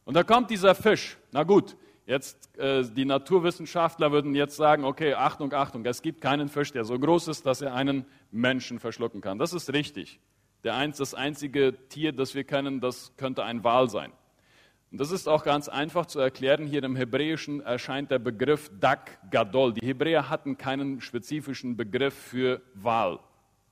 Und 0.03 0.15
da 0.15 0.23
kommt 0.23 0.49
dieser 0.49 0.73
Fisch. 0.73 1.15
Na 1.31 1.43
gut, 1.43 1.77
Jetzt, 2.05 2.57
äh, 2.57 2.83
die 2.83 3.05
Naturwissenschaftler 3.05 4.11
würden 4.11 4.35
jetzt 4.35 4.57
sagen, 4.57 4.83
okay, 4.83 5.13
Achtung, 5.13 5.53
Achtung, 5.53 5.85
es 5.85 6.01
gibt 6.01 6.19
keinen 6.19 6.49
Fisch, 6.49 6.71
der 6.71 6.83
so 6.83 6.99
groß 6.99 7.29
ist, 7.29 7.45
dass 7.45 7.61
er 7.61 7.73
einen 7.73 8.05
Menschen 8.29 8.79
verschlucken 8.79 9.21
kann. 9.21 9.39
Das 9.39 9.53
ist 9.53 9.71
richtig. 9.71 10.19
Der 10.65 10.75
eins, 10.75 10.97
das 10.97 11.13
einzige 11.13 11.73
Tier, 11.89 12.11
das 12.11 12.35
wir 12.35 12.43
kennen, 12.43 12.81
das 12.81 13.13
könnte 13.15 13.43
ein 13.43 13.63
Wal 13.63 13.89
sein. 13.89 14.11
Und 14.91 14.99
das 14.99 15.11
ist 15.11 15.27
auch 15.27 15.43
ganz 15.43 15.69
einfach 15.69 16.05
zu 16.05 16.19
erklären. 16.19 16.67
Hier 16.67 16.83
im 16.83 16.95
Hebräischen 16.95 17.61
erscheint 17.61 18.11
der 18.11 18.19
Begriff 18.19 18.69
Dak 18.79 19.19
Gadol. 19.31 19.73
Die 19.73 19.85
Hebräer 19.85 20.29
hatten 20.29 20.57
keinen 20.57 21.01
spezifischen 21.01 21.75
Begriff 21.75 22.13
für 22.13 22.61
Wal. 22.75 23.19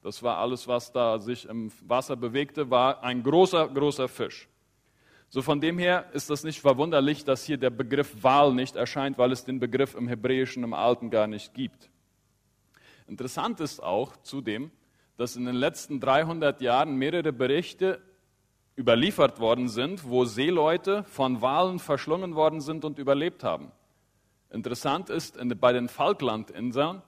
Das 0.04 0.24
war 0.24 0.38
alles, 0.38 0.68
was 0.68 0.92
da 0.92 1.20
sich 1.20 1.48
im 1.48 1.72
Wasser 1.86 2.16
bewegte, 2.16 2.72
war 2.72 3.04
ein 3.04 3.22
großer, 3.22 3.68
großer 3.68 4.08
Fisch. 4.08 4.50
So 5.34 5.42
von 5.42 5.62
dem 5.62 5.80
her 5.80 6.10
ist 6.12 6.30
das 6.30 6.44
nicht 6.44 6.60
verwunderlich, 6.60 7.24
dass 7.24 7.46
hier 7.46 7.56
der 7.56 7.70
Begriff 7.70 8.22
Wahl 8.22 8.54
nicht 8.54 8.76
erscheint, 8.76 9.18
weil 9.18 9.32
es 9.32 9.46
den 9.46 9.62
Begriff 9.62 9.96
im 9.96 10.10
Hebräischen 10.10 10.62
im 10.66 10.74
Alten 10.74 11.10
gar 11.10 11.26
nicht 11.26 11.54
gibt. 11.54 11.90
Interessant 13.08 13.62
ist 13.62 13.82
auch 13.82 14.18
zudem, 14.24 14.72
dass 15.16 15.38
in 15.38 15.46
den 15.46 15.56
letzten 15.56 16.02
300 16.02 16.60
Jahren 16.60 16.98
mehrere 16.98 17.32
Berichte 17.32 18.02
überliefert 18.78 19.40
worden 19.40 19.70
sind, 19.70 20.04
wo 20.10 20.26
Seeleute 20.26 21.06
von 21.06 21.42
Walen 21.42 21.80
verschlungen 21.80 22.36
worden 22.36 22.60
sind 22.60 22.84
und 22.84 23.00
überlebt 23.00 23.42
haben. 23.42 23.72
Interessant 24.50 25.10
ist, 25.10 25.38
bei 25.62 25.72
den 25.72 25.88
Falklandinseln, 25.88 27.04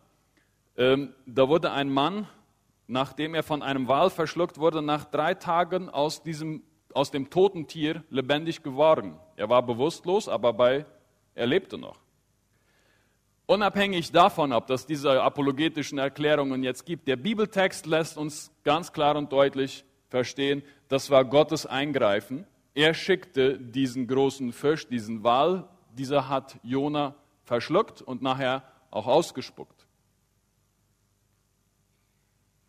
ähm, 0.78 1.14
da 1.26 1.50
wurde 1.50 1.74
ein 1.74 1.90
Mann, 1.90 2.26
nachdem 2.88 3.36
er 3.36 3.44
von 3.44 3.62
einem 3.62 3.90
Wal 3.90 4.10
verschluckt 4.10 4.60
wurde, 4.60 4.82
nach 4.82 5.04
drei 5.04 5.34
Tagen 5.34 5.90
aus 5.90 6.24
diesem 6.24 6.64
aus 6.96 7.12
dem 7.12 7.30
toten 7.30 7.68
Tier 7.68 8.04
lebendig 8.10 8.64
geworden. 8.64 9.18
Er 9.36 9.50
war 9.50 9.66
bewusstlos, 9.66 10.30
aber 10.30 10.54
bei, 10.54 10.86
er 11.36 11.48
lebte 11.48 11.78
noch. 11.78 12.00
Unabhängig 13.46 14.12
davon, 14.12 14.54
ob 14.54 14.68
das 14.68 14.86
diese 14.86 15.22
apologetischen 15.22 15.98
Erklärungen 15.98 16.64
jetzt 16.64 16.86
gibt, 16.86 17.08
der 17.08 17.18
Bibeltext 17.18 17.86
lässt 17.86 18.18
uns 18.18 18.52
ganz 18.64 18.94
klar 18.94 19.18
und 19.18 19.32
deutlich 19.32 19.84
verstehen, 20.08 20.64
das 20.88 21.10
war 21.10 21.26
Gottes 21.26 21.66
Eingreifen. 21.66 22.48
Er 22.74 22.94
schickte 22.94 23.60
diesen 23.60 24.08
großen 24.08 24.54
Fisch, 24.54 24.88
diesen 24.88 25.24
Wal, 25.24 25.68
dieser 25.92 26.30
hat 26.30 26.58
Jona 26.64 27.16
verschluckt 27.44 28.02
und 28.02 28.22
nachher 28.22 28.64
auch 28.92 29.08
ausgespuckt. 29.08 29.86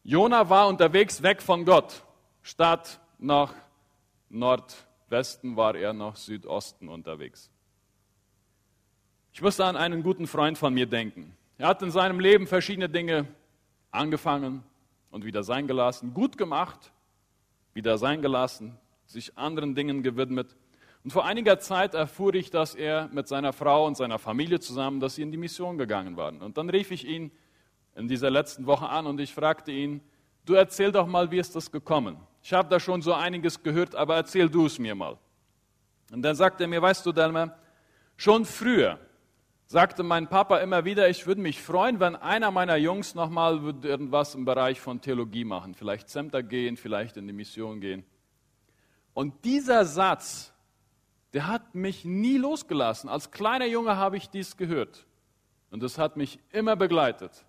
Jona 0.03 0.51
war 0.51 0.69
unterwegs 0.69 1.23
weg 1.23 1.41
von 1.41 1.65
Gott, 1.65 2.05
statt 2.43 3.01
nach 3.19 3.55
Nordwesten 4.35 5.57
war 5.57 5.77
er 5.77 5.93
nach 5.93 6.17
Südosten 6.17 6.89
unterwegs. 6.89 7.51
Ich 9.33 9.41
musste 9.41 9.65
an 9.65 9.77
einen 9.77 10.03
guten 10.03 10.27
Freund 10.27 10.59
von 10.59 10.75
mir 10.75 10.87
denken. 10.87 11.37
Er 11.57 11.69
hat 11.69 11.83
in 11.83 11.91
seinem 11.91 12.21
Leben 12.21 12.47
verschiedene 12.47 12.89
Dinge 12.89 13.27
angefangen 13.91 14.65
und 15.11 15.25
wieder 15.25 15.45
sein 15.45 15.67
gelassen, 15.67 16.13
gut 16.15 16.37
gemacht, 16.37 16.93
wieder 17.73 17.97
sein 17.97 18.23
gelassen, 18.23 18.77
sich 19.07 19.37
anderen 19.39 19.75
Dingen 19.75 20.03
gewidmet. 20.03 20.57
Und 21.05 21.13
vor 21.13 21.25
einiger 21.25 21.59
Zeit 21.61 21.95
erfuhr 21.95 22.35
ich, 22.35 22.51
dass 22.51 22.75
er 22.75 23.09
mit 23.13 23.29
seiner 23.29 23.53
Frau 23.53 23.87
und 23.87 23.97
seiner 23.97 24.19
Familie 24.19 24.59
zusammen, 24.59 25.01
dass 25.01 25.15
sie 25.15 25.23
in 25.23 25.31
die 25.31 25.37
Mission 25.37 25.79
gegangen 25.79 26.17
waren. 26.17 26.43
Und 26.43 26.57
dann 26.57 26.71
rief 26.71 26.91
ich 26.91 27.07
ihn 27.07 27.31
in 27.95 28.09
dieser 28.09 28.31
letzten 28.31 28.67
Woche 28.67 28.89
an 28.89 29.07
und 29.07 29.21
ich 29.21 29.33
fragte 29.33 29.71
ihn, 29.71 30.01
du 30.45 30.55
erzähl 30.55 30.91
doch 30.91 31.07
mal, 31.07 31.31
wie 31.31 31.39
ist 31.39 31.55
das 31.55 31.71
gekommen? 31.71 32.17
Ich 32.45 32.53
habe 32.53 32.69
da 32.69 32.79
schon 32.79 33.01
so 33.01 33.15
einiges 33.15 33.63
gehört, 33.63 33.95
aber 33.95 34.17
erzähl 34.17 34.51
du 34.51 34.67
es 34.67 34.79
mir 34.79 34.95
mal. 34.95 35.17
Und 36.13 36.21
dann 36.21 36.37
sagte 36.37 36.65
er 36.65 36.69
mir, 36.69 36.83
weißt 36.83 37.07
du, 37.07 37.11
Delmer, 37.11 37.57
schon 38.19 38.45
früher 38.45 38.99
sagte 39.65 40.03
mein 40.03 40.29
Papa 40.29 40.59
immer 40.59 40.85
wieder, 40.85 41.09
ich 41.09 41.27
würde 41.27 41.41
mich 41.41 41.63
freuen, 41.63 42.01
wenn 42.01 42.15
einer 42.17 42.51
meiner 42.51 42.77
Jungs 42.77 43.15
nochmal 43.15 43.59
irgendwas 43.83 44.35
im 44.35 44.45
Bereich 44.45 44.79
von 44.79 45.01
Theologie 45.01 45.47
machen, 45.47 45.75
vielleicht 45.75 46.11
Zämter 46.11 46.43
gehen, 46.43 46.77
vielleicht 46.77 47.17
in 47.17 47.27
die 47.27 47.33
Mission 47.33 47.81
gehen. 47.81 48.05
Und 49.15 49.47
dieser 49.47 49.87
Satz, 49.87 50.53
der 51.33 51.47
hat 51.47 51.75
mich 51.75 52.05
nie 52.05 52.37
losgelassen. 52.37 53.09
Als 53.09 53.31
kleiner 53.31 53.67
Junge 53.67 53.97
habe 53.97 54.19
ich 54.19 54.29
dies 54.29 54.59
gehört. 54.59 55.07
Und 55.71 55.83
das 55.83 55.97
hat 55.97 56.19
mich 56.19 56.39
immer 56.53 56.77
begleitet. 56.77 57.47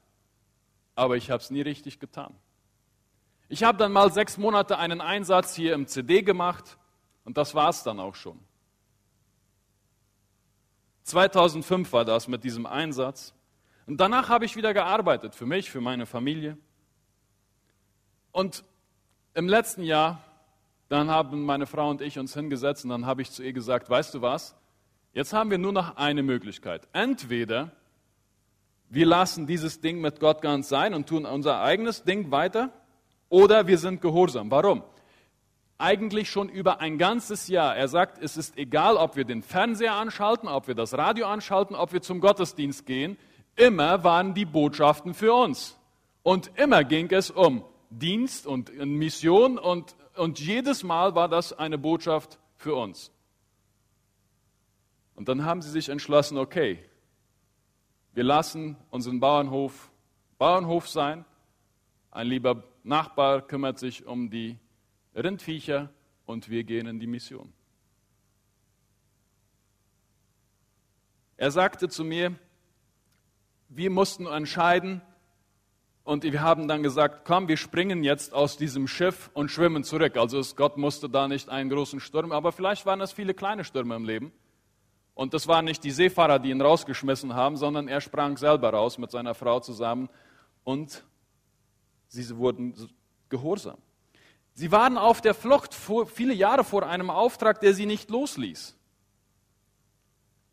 Aber 0.96 1.18
ich 1.18 1.30
habe 1.32 1.44
es 1.44 1.52
nie 1.52 1.62
richtig 1.62 2.00
getan. 2.00 2.34
Ich 3.48 3.64
habe 3.64 3.78
dann 3.78 3.92
mal 3.92 4.12
sechs 4.12 4.38
Monate 4.38 4.78
einen 4.78 5.02
Einsatz 5.02 5.56
hier 5.56 5.74
im 5.74 5.88
CD 5.88 6.22
gemacht 6.22 6.78
und 7.24 7.38
das 7.38 7.54
war 7.54 7.70
es 7.70 7.84
dann 7.84 8.00
auch 8.00 8.16
schon. 8.16 8.40
2005 11.04 11.94
war 11.94 12.06
das 12.06 12.28
mit 12.28 12.44
diesem 12.44 12.66
Einsatz. 12.66 13.34
Und 13.86 13.98
danach 14.02 14.30
habe 14.30 14.46
ich 14.46 14.56
wieder 14.56 14.74
gearbeitet, 14.74 15.36
für 15.36 15.46
mich, 15.46 15.70
für 15.70 15.80
meine 15.80 16.08
Familie. 16.08 16.58
Und 18.32 18.64
im 19.36 19.48
letzten 19.48 19.84
Jahr, 19.84 20.24
dann 20.90 21.10
haben 21.10 21.46
meine 21.46 21.68
Frau 21.68 21.90
und 21.90 22.02
ich 22.02 22.18
uns 22.18 22.34
hingesetzt 22.34 22.84
und 22.84 22.90
dann 22.90 23.06
habe 23.06 23.22
ich 23.22 23.32
zu 23.32 23.44
ihr 23.44 23.54
gesagt, 23.54 23.90
weißt 23.90 24.16
du 24.16 24.22
was, 24.22 24.56
jetzt 25.14 25.34
haben 25.34 25.52
wir 25.52 25.60
nur 25.60 25.72
noch 25.72 25.98
eine 25.98 26.24
Möglichkeit. 26.24 26.88
Entweder 26.94 27.72
wir 28.90 29.06
lassen 29.06 29.46
dieses 29.46 29.82
Ding 29.82 30.02
mit 30.02 30.20
Gott 30.20 30.42
ganz 30.42 30.70
sein 30.70 30.94
und 30.94 31.08
tun 31.08 31.26
unser 31.26 31.62
eigenes 31.62 32.04
Ding 32.04 32.32
weiter, 32.32 32.72
oder 33.30 33.68
wir 33.68 33.78
sind 33.78 34.02
gehorsam. 34.02 34.52
Warum? 34.52 34.84
Eigentlich 35.78 36.30
schon 36.30 36.48
über 36.48 36.80
ein 36.80 36.98
ganzes 36.98 37.48
Jahr. 37.48 37.76
Er 37.76 37.88
sagt, 37.88 38.22
es 38.22 38.38
ist 38.38 38.58
egal, 38.58 38.96
ob 38.96 39.16
wir 39.16 39.26
den 39.26 39.42
Fernseher 39.42 39.94
anschalten, 39.94 40.48
ob 40.48 40.68
wir 40.68 40.76
das 40.76 40.94
Radio 40.94 41.28
anschalten, 41.28 41.76
ob 41.76 41.92
wir 41.92 42.02
zum 42.02 42.22
Gottesdienst 42.22 42.86
gehen. 42.86 43.18
Immer 43.56 44.04
waren 44.04 44.34
die 44.34 44.46
Botschaften 44.46 45.14
für 45.14 45.34
uns. 45.34 45.78
Und 46.24 46.52
immer 46.56 46.84
ging 46.84 47.12
es 47.12 47.30
um 47.30 47.64
Dienst 47.90 48.48
und 48.48 48.74
Mission 48.86 49.58
und, 49.58 49.96
und 50.16 50.40
jedes 50.40 50.84
Mal 50.84 51.16
war 51.16 51.28
das 51.28 51.54
eine 51.54 51.78
Botschaft 51.78 52.40
für 52.56 52.76
uns. 52.76 53.12
Und 55.16 55.30
dann 55.30 55.46
haben 55.46 55.62
sie 55.62 55.70
sich 55.70 55.90
entschlossen, 55.90 56.38
okay, 56.38 56.80
wir 58.14 58.24
lassen 58.24 58.78
unseren 58.92 59.20
Bauernhof 59.20 59.92
Bauernhof 60.38 60.90
sein. 60.90 61.26
Ein 62.12 62.28
lieber 62.28 62.64
Nachbar 62.86 63.42
kümmert 63.42 63.80
sich 63.80 64.06
um 64.06 64.30
die 64.30 64.60
Rindviecher 65.16 65.90
und 66.28 66.50
wir 66.50 66.64
gehen 66.64 66.86
in 66.86 67.00
die 67.00 67.08
Mission. 67.08 67.52
Er 71.36 71.50
sagte 71.50 71.90
zu 71.90 72.04
mir, 72.04 72.36
wir 73.70 73.90
mussten 73.90 74.28
entscheiden 74.28 75.02
und 76.04 76.24
wir 76.24 76.42
haben 76.42 76.68
dann 76.68 76.84
gesagt, 76.84 77.26
komm, 77.26 77.48
wir 77.48 77.58
springen 77.58 78.04
jetzt 78.04 78.36
aus 78.36 78.56
diesem 78.56 78.88
Schiff 78.88 79.32
und 79.34 79.50
schwimmen 79.50 79.84
zurück. 79.84 80.16
Also 80.16 80.40
Gott 80.56 80.78
musste 80.78 81.10
da 81.10 81.28
nicht 81.28 81.50
einen 81.50 81.72
großen 81.72 82.00
Sturm, 82.00 82.32
aber 82.32 82.52
vielleicht 82.52 82.86
waren 82.86 83.02
es 83.02 83.12
viele 83.12 83.34
kleine 83.34 83.64
Stürme 83.64 83.96
im 83.96 84.06
Leben. 84.06 84.32
Und 85.16 85.34
das 85.34 85.48
waren 85.48 85.66
nicht 85.66 85.84
die 85.84 85.90
Seefahrer, 85.90 86.38
die 86.38 86.52
ihn 86.52 86.62
rausgeschmissen 86.62 87.34
haben, 87.34 87.58
sondern 87.58 87.88
er 87.88 88.00
sprang 88.00 88.38
selber 88.38 88.70
raus 88.70 89.00
mit 89.00 89.10
seiner 89.10 89.34
Frau 89.34 89.60
zusammen 89.60 90.08
und 90.64 91.04
sie 92.08 92.38
wurden 92.38 92.90
gehorsam. 93.30 93.78
Sie 94.54 94.72
waren 94.72 94.98
auf 94.98 95.20
der 95.22 95.34
Flucht 95.34 95.74
vor, 95.74 96.08
viele 96.08 96.34
Jahre 96.34 96.64
vor 96.64 96.88
einem 96.88 97.10
Auftrag, 97.10 97.60
der 97.60 97.74
sie 97.74 97.86
nicht 97.86 98.10
losließ. 98.10 98.76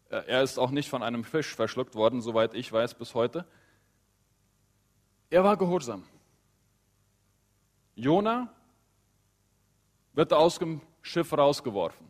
Äh, 0.09 0.25
er 0.27 0.43
ist 0.43 0.59
auch 0.59 0.71
nicht 0.71 0.89
von 0.89 1.03
einem 1.03 1.25
Fisch 1.25 1.55
verschluckt 1.55 1.95
worden, 1.95 2.21
soweit 2.21 2.55
ich 2.55 2.73
weiß 2.73 2.95
bis 2.95 3.15
heute. 3.15 3.47
Er 5.31 5.45
war 5.45 5.57
gehorsam. 5.57 6.05
Jona 7.95 8.53
wird 10.13 10.33
aus 10.33 10.59
dem 10.59 10.81
Schiff 11.01 11.33
rausgeworfen. 11.33 12.07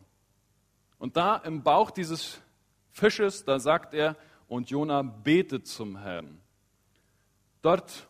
Und 0.97 1.15
da 1.15 1.37
im 1.37 1.63
Bauch 1.63 1.91
dieses 1.91 2.41
Fisches, 2.89 3.45
da 3.45 3.59
sagt 3.59 3.93
er, 3.93 4.15
und 4.47 4.69
Jona 4.69 5.01
betet 5.01 5.67
zum 5.67 5.97
Herrn. 5.97 6.39
Dort 7.61 8.07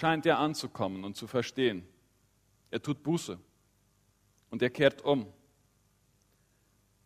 scheint 0.00 0.24
er 0.24 0.38
anzukommen 0.38 1.04
und 1.04 1.14
zu 1.14 1.26
verstehen. 1.26 1.86
Er 2.70 2.80
tut 2.80 3.02
Buße 3.02 3.38
und 4.48 4.62
er 4.62 4.70
kehrt 4.70 5.02
um. 5.04 5.26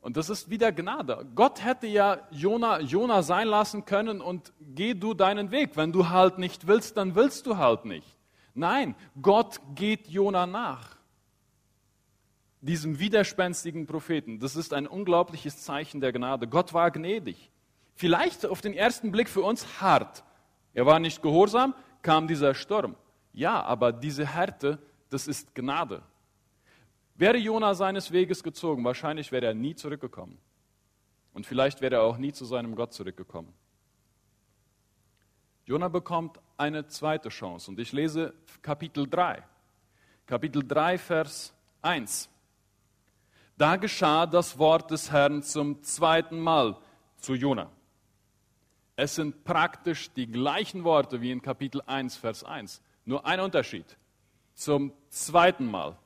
Und 0.00 0.16
das 0.16 0.30
ist 0.30 0.48
wieder 0.48 0.70
Gnade. 0.70 1.26
Gott 1.34 1.64
hätte 1.64 1.86
ja 1.88 2.28
Jona, 2.30 2.80
Jona 2.80 3.22
sein 3.22 3.48
lassen 3.48 3.84
können 3.84 4.20
und 4.20 4.52
geh 4.60 4.94
du 4.94 5.12
deinen 5.14 5.50
Weg. 5.50 5.76
Wenn 5.76 5.92
du 5.92 6.10
halt 6.10 6.38
nicht 6.38 6.66
willst, 6.66 6.96
dann 6.96 7.14
willst 7.14 7.46
du 7.46 7.56
halt 7.56 7.84
nicht. 7.84 8.06
Nein, 8.52 8.94
Gott 9.20 9.60
geht 9.74 10.06
Jona 10.06 10.46
nach. 10.46 10.96
Diesem 12.60 13.00
widerspenstigen 13.00 13.86
Propheten. 13.86 14.38
Das 14.38 14.54
ist 14.54 14.72
ein 14.72 14.86
unglaubliches 14.86 15.62
Zeichen 15.62 16.00
der 16.00 16.12
Gnade. 16.12 16.46
Gott 16.46 16.72
war 16.74 16.90
gnädig. 16.90 17.50
Vielleicht 17.94 18.46
auf 18.46 18.60
den 18.60 18.74
ersten 18.74 19.10
Blick 19.10 19.28
für 19.28 19.42
uns 19.42 19.80
hart. 19.80 20.22
Er 20.74 20.86
war 20.86 21.00
nicht 21.00 21.22
gehorsam, 21.22 21.74
kam 22.04 22.28
dieser 22.28 22.54
Sturm. 22.54 22.94
Ja, 23.32 23.60
aber 23.64 23.92
diese 23.92 24.24
Härte, 24.24 24.78
das 25.10 25.26
ist 25.26 25.54
Gnade. 25.56 26.02
Wäre 27.16 27.38
Jona 27.38 27.74
seines 27.74 28.12
Weges 28.12 28.44
gezogen, 28.44 28.84
wahrscheinlich 28.84 29.32
wäre 29.32 29.46
er 29.46 29.54
nie 29.54 29.74
zurückgekommen. 29.74 30.38
Und 31.32 31.46
vielleicht 31.46 31.80
wäre 31.80 31.96
er 31.96 32.02
auch 32.02 32.16
nie 32.16 32.32
zu 32.32 32.44
seinem 32.44 32.76
Gott 32.76 32.92
zurückgekommen. 32.92 33.52
Jona 35.64 35.88
bekommt 35.88 36.38
eine 36.56 36.86
zweite 36.86 37.30
Chance 37.30 37.70
und 37.70 37.80
ich 37.80 37.92
lese 37.92 38.34
Kapitel 38.62 39.08
3. 39.08 39.42
Kapitel 40.26 40.62
3, 40.66 40.98
Vers 40.98 41.54
1. 41.82 42.28
Da 43.56 43.76
geschah 43.76 44.26
das 44.26 44.58
Wort 44.58 44.90
des 44.90 45.10
Herrn 45.10 45.42
zum 45.42 45.82
zweiten 45.82 46.38
Mal 46.38 46.76
zu 47.16 47.34
Jona. 47.34 47.70
Es 48.96 49.16
sind 49.16 49.44
praktisch 49.44 50.12
die 50.12 50.26
gleichen 50.26 50.84
Worte 50.84 51.20
wie 51.20 51.32
in 51.32 51.42
Kapitel 51.42 51.82
1, 51.86 52.16
Vers 52.16 52.44
1. 52.44 52.80
Nur 53.04 53.26
ein 53.26 53.40
Unterschied. 53.40 53.96
Zum 54.54 54.92
zweiten 55.08 55.66
Mal 55.66 55.96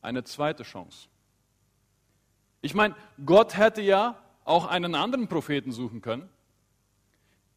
eine 0.00 0.22
zweite 0.24 0.62
Chance. 0.62 1.08
Ich 2.60 2.74
meine, 2.74 2.94
Gott 3.24 3.56
hätte 3.56 3.82
ja 3.82 4.16
auch 4.44 4.66
einen 4.66 4.94
anderen 4.94 5.28
Propheten 5.28 5.72
suchen 5.72 6.00
können. 6.00 6.28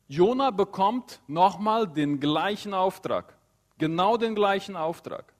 Jona 0.07 0.51
bekommt 0.51 1.21
nochmal 1.27 1.87
den 1.87 2.19
gleichen 2.19 2.73
Auftrag, 2.73 3.35
genau 3.77 4.17
den 4.17 4.35
gleichen 4.35 4.75
Auftrag. 4.75 5.33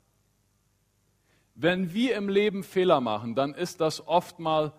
Wenn 1.56 1.94
wir 1.94 2.16
im 2.16 2.30
Leben 2.30 2.64
Fehler 2.64 3.00
machen, 3.02 3.34
dann 3.34 3.54
ist 3.54 3.82
das 3.82 4.08
oftmals 4.08 4.72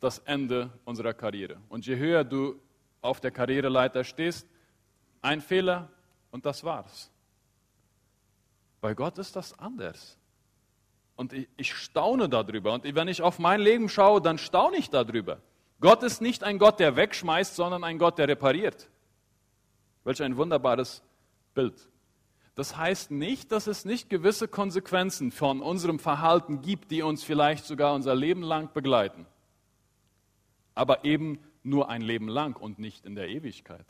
das 0.00 0.18
Ende 0.20 0.70
unserer 0.84 1.14
Karriere. 1.14 1.56
Und 1.68 1.86
je 1.86 1.96
höher 1.96 2.24
du 2.24 2.60
auf 3.02 3.20
der 3.20 3.30
Karriereleiter 3.30 4.04
stehst, 4.04 4.46
ein 5.20 5.40
Fehler 5.40 5.90
und 6.30 6.46
das 6.46 6.64
war's. 6.64 7.10
Bei 8.80 8.94
Gott 8.94 9.18
ist 9.18 9.36
das 9.36 9.58
anders. 9.58 10.18
Und 11.14 11.32
ich, 11.32 11.48
ich 11.56 11.74
staune 11.74 12.28
darüber. 12.28 12.72
Und 12.72 12.84
wenn 12.94 13.08
ich 13.08 13.22
auf 13.22 13.38
mein 13.38 13.60
Leben 13.60 13.88
schaue, 13.88 14.20
dann 14.20 14.38
staune 14.38 14.76
ich 14.76 14.90
darüber. 14.90 15.38
Gott 15.80 16.02
ist 16.02 16.20
nicht 16.20 16.42
ein 16.42 16.58
Gott, 16.58 16.80
der 16.80 16.96
wegschmeißt, 16.96 17.54
sondern 17.54 17.84
ein 17.84 17.98
Gott, 17.98 18.18
der 18.18 18.28
repariert. 18.28 18.88
Welch 20.04 20.22
ein 20.22 20.36
wunderbares 20.36 21.02
Bild. 21.54 21.88
Das 22.54 22.76
heißt 22.76 23.10
nicht, 23.10 23.52
dass 23.52 23.66
es 23.66 23.84
nicht 23.84 24.10
gewisse 24.10 24.46
Konsequenzen 24.46 25.32
von 25.32 25.60
unserem 25.60 25.98
Verhalten 25.98 26.60
gibt, 26.60 26.90
die 26.90 27.02
uns 27.02 27.24
vielleicht 27.24 27.64
sogar 27.64 27.94
unser 27.94 28.14
Leben 28.14 28.42
lang 28.42 28.72
begleiten. 28.72 29.26
Aber 30.74 31.04
eben 31.04 31.38
nur 31.62 31.88
ein 31.88 32.02
Leben 32.02 32.28
lang 32.28 32.56
und 32.56 32.78
nicht 32.78 33.04
in 33.04 33.14
der 33.14 33.28
Ewigkeit. 33.28 33.86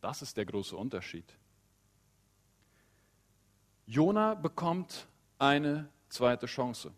Das 0.00 0.22
ist 0.22 0.36
der 0.36 0.46
große 0.46 0.76
Unterschied. 0.76 1.24
Jona 3.86 4.34
bekommt 4.34 5.06
eine 5.38 5.88
zweite 6.08 6.46
Chance. 6.46 6.92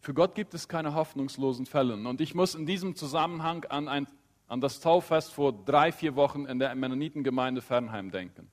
Für 0.00 0.14
Gott 0.14 0.34
gibt 0.34 0.54
es 0.54 0.68
keine 0.68 0.94
hoffnungslosen 0.94 1.66
Fälle. 1.66 1.94
Und 1.94 2.20
ich 2.20 2.34
muss 2.34 2.54
in 2.54 2.66
diesem 2.66 2.94
Zusammenhang 2.94 3.64
an, 3.64 3.88
ein, 3.88 4.06
an 4.46 4.60
das 4.60 4.80
Tauffest 4.80 5.32
vor 5.32 5.52
drei, 5.52 5.90
vier 5.92 6.14
Wochen 6.14 6.46
in 6.46 6.58
der 6.58 6.74
Mennonitengemeinde 6.74 7.60
Fernheim 7.62 8.10
denken. 8.10 8.50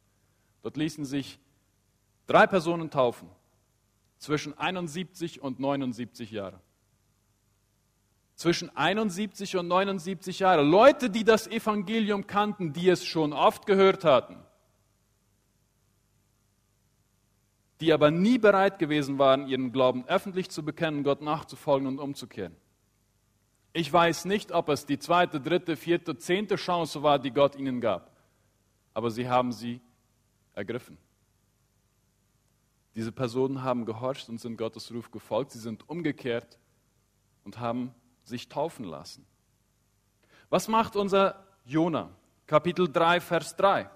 Dort 0.63 0.77
ließen 0.77 1.05
sich 1.05 1.39
drei 2.25 2.47
Personen 2.47 2.89
taufen, 2.89 3.29
zwischen 4.17 4.57
71 4.57 5.41
und 5.41 5.59
79 5.59 6.31
Jahre. 6.31 6.59
Zwischen 8.35 8.75
71 8.75 9.55
und 9.57 9.67
79 9.67 10.39
Jahre. 10.39 10.61
Leute, 10.61 11.09
die 11.09 11.23
das 11.23 11.47
Evangelium 11.47 12.27
kannten, 12.27 12.73
die 12.73 12.89
es 12.89 13.05
schon 13.05 13.33
oft 13.33 13.65
gehört 13.65 14.03
hatten. 14.03 14.45
die 17.81 17.91
aber 17.91 18.11
nie 18.11 18.37
bereit 18.37 18.79
gewesen 18.79 19.19
waren, 19.19 19.47
ihren 19.47 19.71
Glauben 19.71 20.05
öffentlich 20.07 20.49
zu 20.49 20.63
bekennen, 20.63 21.03
Gott 21.03 21.21
nachzufolgen 21.21 21.87
und 21.87 21.99
umzukehren. 21.99 22.55
Ich 23.73 23.91
weiß 23.91 24.25
nicht, 24.25 24.53
ob 24.53 24.69
es 24.69 24.85
die 24.85 24.99
zweite, 24.99 25.41
dritte, 25.41 25.75
vierte, 25.75 26.17
zehnte 26.17 26.55
Chance 26.55 27.03
war, 27.03 27.19
die 27.19 27.31
Gott 27.31 27.57
ihnen 27.57 27.81
gab, 27.81 28.15
aber 28.93 29.11
sie 29.11 29.27
haben 29.27 29.51
sie 29.51 29.81
ergriffen. 30.53 30.97
Diese 32.95 33.11
Personen 33.11 33.61
haben 33.61 33.83
gehorcht 33.83 34.29
und 34.29 34.39
sind 34.39 34.57
Gottes 34.57 34.93
Ruf 34.93 35.11
gefolgt, 35.11 35.51
sie 35.51 35.59
sind 35.59 35.89
umgekehrt 35.89 36.57
und 37.43 37.59
haben 37.59 37.93
sich 38.25 38.49
taufen 38.49 38.85
lassen. 38.85 39.25
Was 40.49 40.67
macht 40.67 40.97
unser 40.97 41.45
Jona? 41.65 42.09
Kapitel 42.45 42.91
3, 42.91 43.21
Vers 43.21 43.55
3. 43.55 43.89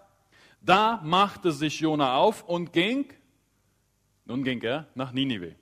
Da 0.62 1.02
machte 1.04 1.52
sich 1.52 1.80
Jona 1.82 2.15
auf 2.15 2.44
und 2.44 2.72
ging 2.74 3.13
nun 4.30 4.44
ging 4.44 4.62
er 4.62 4.86
nach 4.94 5.12
Ninive. 5.12 5.56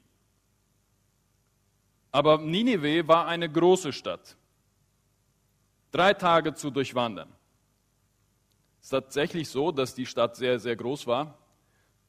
Aber 2.11 2.37
Ninive 2.37 3.07
war 3.07 3.25
eine 3.25 3.49
große 3.49 3.93
Stadt. 3.93 4.35
drei 5.89 6.13
Tage 6.13 6.53
zu 6.53 6.69
durchwandern. 6.69 7.29
Es 8.81 8.87
ist 8.87 8.89
tatsächlich 8.89 9.47
so, 9.47 9.71
dass 9.71 9.95
die 9.95 10.05
Stadt 10.05 10.35
sehr, 10.35 10.59
sehr 10.59 10.75
groß 10.75 11.07
war, 11.07 11.37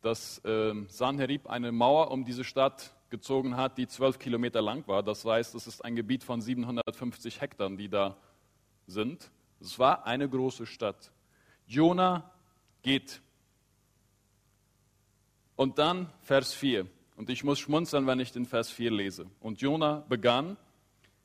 dass 0.02 0.44
äh, 0.44 0.74
Sanherib 0.88 1.46
eine 1.46 1.70
Mauer 1.70 2.10
um 2.10 2.24
diese 2.24 2.42
Stadt 2.42 2.92
gezogen 3.10 3.56
hat, 3.56 3.78
die 3.78 3.86
zwölf 3.86 4.18
Kilometer 4.18 4.62
lang 4.62 4.86
war. 4.86 5.02
Das 5.02 5.24
heißt, 5.24 5.54
es 5.54 5.66
ist 5.66 5.84
ein 5.84 5.96
Gebiet 5.96 6.24
von 6.24 6.40
750 6.40 7.40
Hektar, 7.40 7.70
die 7.70 7.88
da 7.88 8.16
sind. 8.86 9.30
Es 9.60 9.78
war 9.78 10.06
eine 10.06 10.28
große 10.28 10.66
Stadt. 10.66 11.10
Jona 11.66 12.30
geht. 12.82 13.20
Und 15.56 15.78
dann 15.78 16.10
Vers 16.22 16.52
4. 16.54 16.86
Und 17.16 17.30
ich 17.30 17.42
muss 17.42 17.58
schmunzeln, 17.58 18.06
wenn 18.06 18.20
ich 18.20 18.32
den 18.32 18.46
Vers 18.46 18.70
4 18.70 18.90
lese. 18.90 19.26
Und 19.40 19.60
Jona 19.60 20.04
begann, 20.08 20.56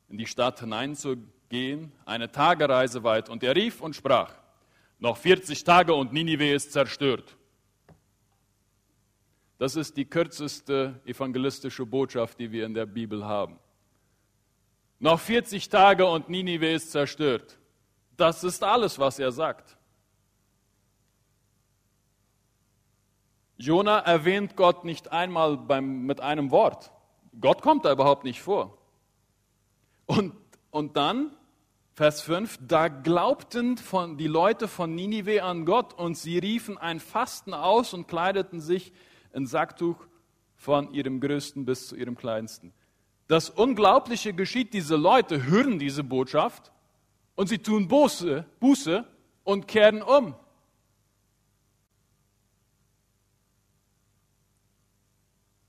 in 0.10 0.17
die 0.17 0.26
Stadt 0.26 0.60
hineinzugehen, 0.60 1.91
eine 2.06 2.32
Tagereise 2.32 3.04
weit. 3.04 3.30
Und 3.30 3.43
er 3.43 3.56
rief 3.56 3.82
und 3.82 3.96
sprach, 3.96 4.34
noch 5.00 5.17
40 5.17 5.63
Tage 5.63 5.93
und 5.93 6.13
Ninive 6.13 6.52
ist 6.52 6.72
zerstört. 6.72 7.38
Das 9.63 9.78
ist 9.78 9.95
die 9.95 10.04
kürzeste 10.04 10.99
evangelistische 11.06 11.86
Botschaft, 11.86 12.38
die 12.38 12.52
wir 12.52 12.65
in 12.65 12.73
der 12.73 12.86
Bibel 12.86 13.23
haben. 13.23 13.58
Noch 14.99 15.21
40 15.21 15.69
Tage 15.69 16.06
und 16.06 16.28
Ninive 16.28 16.69
ist 16.69 16.91
zerstört. 16.91 17.58
Das 18.17 18.43
ist 18.43 18.62
alles, 18.62 18.99
was 18.99 19.19
er 19.19 19.32
sagt. 19.32 19.78
Jona 23.56 23.99
erwähnt 23.99 24.58
Gott 24.58 24.84
nicht 24.84 25.13
einmal 25.13 25.56
beim, 25.56 26.08
mit 26.08 26.19
einem 26.19 26.52
Wort. 26.52 26.91
Gott 27.39 27.62
kommt 27.62 27.86
da 27.86 27.93
überhaupt 27.93 28.26
nicht 28.26 28.41
vor. 28.41 28.78
Und, 30.08 30.36
und 30.71 30.97
dann, 30.97 31.32
Vers 31.93 32.19
5, 32.19 32.60
da 32.67 32.89
glaubten 32.89 33.78
von, 33.78 34.17
die 34.17 34.28
Leute 34.28 34.67
von 34.67 34.93
Ninive 34.93 35.41
an 35.41 35.63
Gott 35.63 35.93
und 35.93 36.17
sie 36.17 36.38
riefen 36.38 36.78
ein 36.78 36.99
Fasten 36.99 37.54
aus 37.54 37.93
und 37.93 38.10
kleideten 38.10 38.60
sich 38.60 38.91
in 39.34 39.46
Sacktuch 39.46 39.98
von 40.56 40.93
ihrem 40.93 41.19
Größten 41.19 41.65
bis 41.65 41.88
zu 41.88 41.96
ihrem 41.96 42.15
Kleinsten. 42.15 42.74
Das 43.28 43.50
Unglaubliche 43.50 44.34
geschieht, 44.34 44.74
diese 44.74 44.96
Leute 44.96 45.46
hören 45.46 45.80
diese 45.80 46.04
Botschaft 46.04 46.72
und 47.36 47.48
sie 47.48 47.58
tun 47.58 47.88
Buße, 47.88 48.46
Buße 48.60 49.06
und 49.43 49.67
kehren 49.67 50.02
um. 50.02 50.36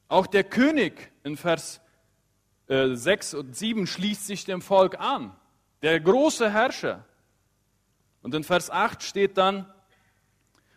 Auch 0.09 0.27
der 0.27 0.44
König 0.44 1.11
in 1.24 1.37
Vers 1.37 1.81
6 2.68 3.33
äh, 3.33 3.37
und 3.37 3.57
7 3.57 3.87
schließt 3.87 4.27
sich 4.27 4.44
dem 4.44 4.62
Volk 4.62 5.00
an, 5.00 5.35
der 5.83 6.00
große 6.00 6.50
Herrscher. 6.50 7.05
Und 8.22 8.35
in 8.35 8.44
Vers 8.44 8.70
8 8.70 9.03
steht 9.03 9.37
dann, 9.37 9.66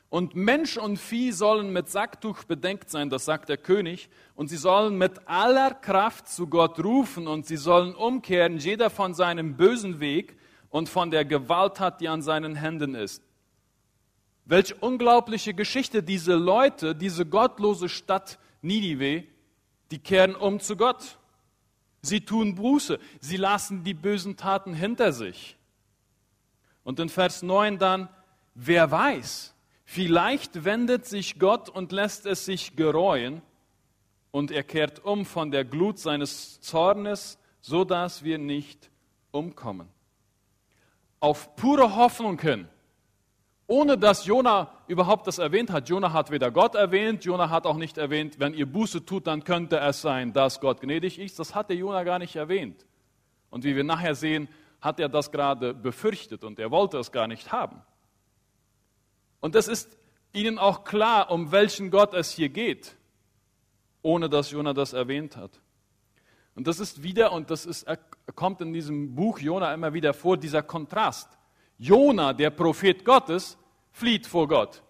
und 0.10 0.36
Mensch 0.36 0.78
und 0.78 0.98
Vieh 0.98 1.32
sollen 1.32 1.74
mit 1.74 1.89
Sacktuch 1.89 2.43
bedeckt 2.46 2.89
sein, 2.89 3.10
das 3.10 3.26
sagt 3.26 3.50
der 3.50 3.58
König, 3.58 4.10
und 4.36 4.48
sie 4.48 4.58
sollen 4.58 4.98
mit 4.98 5.28
aller 5.28 5.74
Kraft 5.74 6.30
zu 6.30 6.48
Gott 6.48 6.82
rufen 6.84 7.28
und 7.28 7.46
sie 7.46 7.58
sollen 7.58 7.93
umkehren, 7.93 8.58
jeder 8.58 8.89
von 8.89 9.13
seinem 9.13 9.58
bösen 9.58 10.00
Weg 10.00 10.38
und 10.70 10.88
von 10.88 11.12
der 11.12 11.26
Gewalttat, 11.26 12.00
die 12.00 12.08
an 12.08 12.22
seinen 12.22 12.56
Händen 12.56 12.96
ist. 12.96 13.22
Welch 14.46 14.82
unglaubliche 14.82 15.54
Geschichte 15.54 16.02
diese 16.02 16.36
Leute, 16.36 16.96
diese 16.96 17.26
gottlose 17.26 17.89
Stadt 17.89 18.39
Ninive, 18.62 19.26
die 19.91 20.00
kehren 20.00 20.36
um 20.36 20.62
zu 20.62 20.78
Gott. 20.78 21.17
Sie 22.02 22.22
tun 22.22 22.56
Buße, 22.56 22.98
sie 23.20 23.36
lassen 23.36 23.84
die 23.84 23.93
bösen 23.93 24.38
Taten 24.38 24.74
hinter 24.74 25.12
sich. 25.12 25.58
Und 26.86 27.02
in 27.02 27.10
Vers 27.10 27.43
9 27.43 27.78
dann, 27.78 28.08
wer 28.56 28.89
weiß, 28.89 29.54
vielleicht 29.88 30.63
wendet 30.63 31.06
sich 31.08 31.39
Gott 31.39 31.67
und 31.67 31.91
lässt 31.91 32.28
es 32.28 32.45
sich 32.45 32.76
gereuen 32.76 33.41
und 34.30 34.52
er 34.52 34.63
kehrt 34.63 35.04
um 35.04 35.26
von 35.26 35.50
der 35.50 35.65
Glut 35.65 35.97
seines 35.97 36.62
Zornes, 36.62 37.39
so 37.62 37.84
dass 37.84 38.23
wir 38.23 38.38
nicht 38.38 38.91
umkommen. 39.32 39.88
Auf 41.19 41.56
pure 41.56 41.95
Hoffnung 41.95 42.39
hin 42.39 42.67
ohne 43.67 43.97
dass 43.97 44.26
Jona 44.26 44.71
überhaupt 44.88 45.28
das 45.28 45.39
erwähnt 45.39 45.69
hat. 45.71 45.89
Jona 45.89 46.13
hat 46.13 46.32
weder 46.32 46.52
Gott 46.52 46.76
erwähnt, 46.76 47.26
Jona 47.26 47.50
hat 47.50 47.65
auch 47.65 47.76
nicht 47.76 47.97
erwähnt, 47.97 48.39
wenn 48.39 48.54
ihr 48.54 48.65
Buße 48.65 49.06
tut, 49.06 49.28
dann 49.28 49.43
könnte 49.43 49.78
es 49.80 50.02
sein, 50.02 50.32
dass 50.32 50.62
Gott 50.62 50.80
gnädig 50.82 51.19
ist. 51.19 51.38
Das 51.38 51.54
hat 51.54 51.69
der 51.69 51.76
Jona 51.76 52.04
gar 52.04 52.17
nicht 52.17 52.38
erwähnt. 52.38 52.86
Und 53.50 53.65
wie 53.65 53.76
wir 53.76 53.84
nachher 53.84 54.15
sehen, 54.15 54.47
hat 54.80 55.00
er 55.00 55.10
das 55.10 55.32
gerade 55.32 55.73
befürchtet 55.73 56.43
und 56.43 56.60
er 56.60 56.71
wollte 56.71 56.97
es 56.97 57.12
gar 57.12 57.28
nicht 57.28 57.52
haben. 57.52 57.82
Und 59.39 59.56
es 59.56 59.67
ist 59.67 59.97
ihnen 60.34 60.58
auch 60.58 60.84
klar, 60.84 61.32
um 61.32 61.52
welchen 61.52 61.91
Gott 61.91 62.13
es 62.13 62.32
hier 62.32 62.50
geht, 62.50 62.95
ohne 64.02 64.30
dass 64.30 64.52
Jona 64.52 64.73
das 64.73 64.93
erwähnt 64.93 65.38
hat. 65.38 65.60
Und 66.56 66.67
das 66.67 66.80
ist 66.80 67.04
wieder, 67.04 67.34
und 67.34 67.52
das 67.52 67.65
ist, 67.65 67.86
kommt 68.36 68.62
in 68.62 68.73
diesem 68.73 69.13
Buch 69.13 69.39
Jona 69.39 69.73
immer 69.73 69.93
wieder 69.93 70.13
vor, 70.13 70.38
dieser 70.38 70.63
Kontrast. 70.63 71.30
Jona, 71.78 72.34
der 72.34 72.50
Prophet 72.50 73.06
Gottes, 73.06 73.58
flieht 73.91 74.26
vor 74.26 74.47
Gott. 74.47 74.82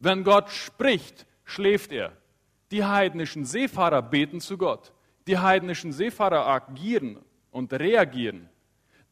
Wenn 0.00 0.24
Gott 0.24 0.50
spricht, 0.50 1.26
schläft 1.44 1.92
er. 1.92 2.12
Die 2.72 2.84
heidnischen 2.84 3.44
Seefahrer 3.44 4.02
beten 4.02 4.40
zu 4.40 4.58
Gott. 4.58 4.92
Die 5.26 5.38
heidnischen 5.38 5.92
Seefahrer 5.92 6.46
agieren 6.46 7.18
und 7.50 7.72
reagieren. 7.72 8.48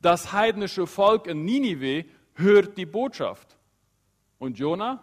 Das 0.00 0.32
heidnische 0.32 0.86
Volk 0.86 1.26
in 1.26 1.44
Ninive 1.44 2.04
hört 2.34 2.76
die 2.76 2.86
Botschaft. 2.86 3.56
Und 4.38 4.58
Jona? 4.58 5.02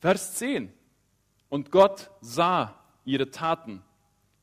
Vers 0.00 0.34
10. 0.34 0.72
Und 1.48 1.70
Gott 1.70 2.10
sah 2.20 2.74
ihre 3.04 3.30
Taten, 3.30 3.82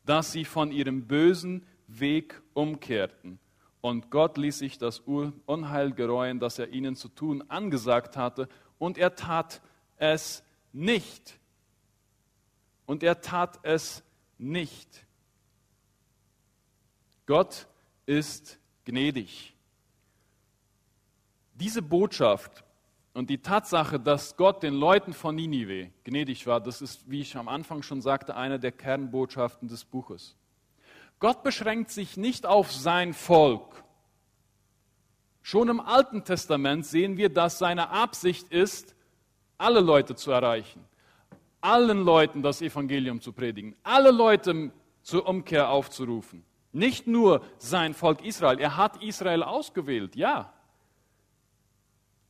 dass 0.06 0.32
sie 0.32 0.46
von 0.46 0.72
ihrem 0.72 1.08
bösen 1.08 1.66
Weg 1.88 2.42
umkehrten 2.54 3.40
und 3.88 4.12
Gott 4.12 4.38
ließ 4.38 4.58
sich 4.58 4.78
das 4.78 5.00
Unheil 5.00 5.94
gereuen, 5.94 6.40
das 6.40 6.60
er 6.60 6.70
ihnen 6.70 6.96
zu 6.96 7.08
tun 7.08 7.44
angesagt 7.50 8.18
hatte, 8.18 8.50
und 8.80 8.98
er 8.98 9.16
tat 9.16 9.62
es 9.96 10.44
nicht. 10.74 11.40
Und 12.86 13.02
er 13.02 13.22
tat 13.22 13.60
es 13.64 14.04
nicht. 14.38 15.06
Gott 17.26 17.68
ist 18.06 18.60
gnädig. 18.86 19.56
Diese 21.60 21.82
Botschaft 21.82 22.64
und 23.14 23.32
die 23.32 23.40
Tatsache, 23.40 24.00
dass 24.00 24.38
Gott 24.38 24.62
den 24.62 24.76
Leuten 24.76 25.12
von 25.12 25.36
Ninive 25.36 25.90
gnädig 26.04 26.46
war, 26.46 26.62
das 26.62 26.84
ist, 26.84 27.10
wie 27.10 27.22
ich 27.22 27.36
am 27.36 27.48
Anfang 27.48 27.82
schon 27.82 28.00
sagte, 28.00 28.36
eine 28.36 28.60
der 28.60 28.72
Kernbotschaften 28.72 29.68
des 29.68 29.84
Buches. 29.84 30.36
Gott 31.20 31.42
beschränkt 31.42 31.90
sich 31.90 32.16
nicht 32.16 32.46
auf 32.46 32.72
sein 32.72 33.16
Volk. 33.16 33.84
Schon 35.42 35.68
im 35.70 35.80
Alten 35.80 36.24
Testament 36.24 36.86
sehen 36.86 37.18
wir, 37.18 37.30
dass 37.30 37.58
seine 37.58 37.90
Absicht 37.90 38.50
ist, 38.50 38.96
alle 39.58 39.80
Leute 39.80 40.14
zu 40.14 40.30
erreichen, 40.30 40.86
allen 41.60 42.04
Leuten 42.04 42.44
das 42.44 42.62
Evangelium 42.62 43.20
zu 43.20 43.34
predigen, 43.34 43.76
alle 43.82 44.12
Leute 44.12 44.72
zur 45.02 45.28
Umkehr 45.28 45.70
aufzurufen. 45.70 46.46
Nicht 46.72 47.08
nur 47.08 47.42
sein 47.58 47.96
Volk 47.96 48.24
Israel, 48.24 48.60
er 48.60 48.78
hat 48.78 49.02
Israel 49.02 49.42
ausgewählt, 49.42 50.16
ja. 50.16 50.54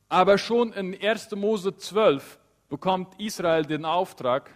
Aber 0.08 0.38
schon 0.38 0.72
in 0.72 0.98
1. 1.00 1.32
Mose 1.32 1.76
12 1.76 2.38
bekommt 2.68 3.20
Israel 3.20 3.64
den 3.64 3.84
Auftrag, 3.84 4.50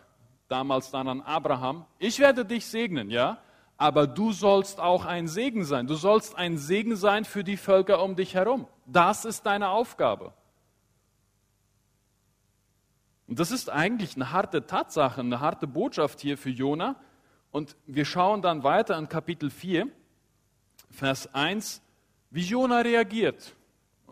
damals 0.49 0.91
dann 0.91 1.09
an 1.09 1.21
Abraham, 1.21 1.87
ich 1.99 2.19
werde 2.19 2.45
dich 2.45 2.67
segnen, 2.67 3.11
ja 3.11 3.39
aber 3.83 4.07
du 4.07 4.31
sollst 4.31 4.79
auch 4.79 5.05
ein 5.05 5.27
Segen 5.27 5.65
sein. 5.65 5.89
Du 5.89 5.97
sollst 5.97 6.37
ein 6.37 6.57
Segen 6.57 6.95
sein 6.95 7.25
für 7.25 7.43
die 7.43 7.57
Völker 7.57 8.01
um 8.01 8.15
dich 8.15 8.35
herum. 8.35 8.69
Das 8.87 9.25
ist 9.25 9.45
deine 9.45 9.71
Aufgabe. 9.71 10.33
Und 13.27 13.41
das 13.41 13.51
ist 13.51 13.71
eigentlich 13.71 14.15
eine 14.15 14.31
harte 14.31 14.67
Tatsache, 14.69 15.21
eine 15.21 15.41
harte 15.41 15.67
Botschaft 15.67 16.21
hier 16.21 16.39
für 16.39 16.51
Jona. 16.51 16.95
Und 17.51 17.75
wir 17.87 18.05
schauen 18.05 18.41
dann 18.41 18.63
weiter 18.63 18.97
in 18.97 19.09
Kapitel 19.09 19.51
4, 19.51 19.89
Vers 20.93 21.35
1, 21.35 21.83
wie 22.31 22.43
Jona 22.43 22.83
reagiert. 22.83 23.53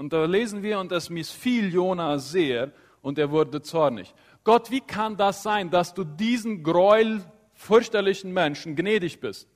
Und 0.01 0.15
da 0.15 0.25
lesen 0.25 0.63
wir, 0.63 0.81
und 0.81 0.93
es 0.93 1.11
missfiel 1.11 1.75
Jona 1.75 2.17
sehr 2.17 2.73
und 3.03 3.19
er 3.19 3.31
wurde 3.31 3.61
zornig. 3.61 4.15
Gott, 4.45 4.71
wie 4.71 4.81
kann 4.81 5.19
das 5.19 5.43
sein, 5.43 5.69
dass 5.69 5.93
du 5.93 6.05
diesen 6.05 6.63
Gräuel 6.63 7.23
fürchterlichen 7.53 8.33
Menschen 8.33 8.77
gnädig 8.77 9.21
bist? 9.21 9.47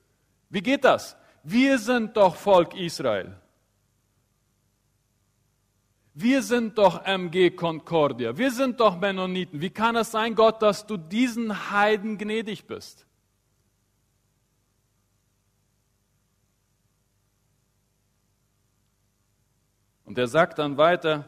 Wie 0.50 0.60
geht 0.60 0.84
das? 0.84 1.16
Wir 1.44 1.78
sind 1.78 2.18
doch 2.18 2.36
Volk 2.36 2.74
Israel. 2.74 3.38
Wir 6.12 6.42
sind 6.42 6.76
doch 6.76 7.02
MG 7.06 7.48
Concordia. 7.48 8.36
Wir 8.36 8.50
sind 8.50 8.80
doch 8.80 9.00
Mennoniten. 9.00 9.62
Wie 9.62 9.70
kann 9.70 9.96
es 9.96 10.10
sein, 10.10 10.34
Gott, 10.34 10.60
dass 10.60 10.86
du 10.86 10.98
diesen 10.98 11.70
Heiden 11.70 12.18
gnädig 12.18 12.66
bist? 12.66 13.06
Und 20.14 20.18
er 20.18 20.28
sagt 20.28 20.60
dann 20.60 20.76
weiter, 20.76 21.24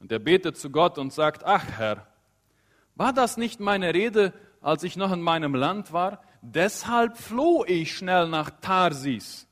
und 0.00 0.10
er 0.10 0.18
betet 0.18 0.58
zu 0.58 0.70
Gott 0.70 0.98
und 0.98 1.12
sagt, 1.12 1.44
ach 1.44 1.64
Herr, 1.78 2.08
war 2.96 3.12
das 3.12 3.36
nicht 3.36 3.60
meine 3.60 3.94
Rede, 3.94 4.32
als 4.60 4.82
ich 4.82 4.96
noch 4.96 5.12
in 5.12 5.22
meinem 5.22 5.54
Land 5.54 5.92
war? 5.92 6.20
Deshalb 6.42 7.16
floh 7.16 7.64
ich 7.68 7.96
schnell 7.96 8.26
nach 8.26 8.50
Tarsis, 8.62 9.46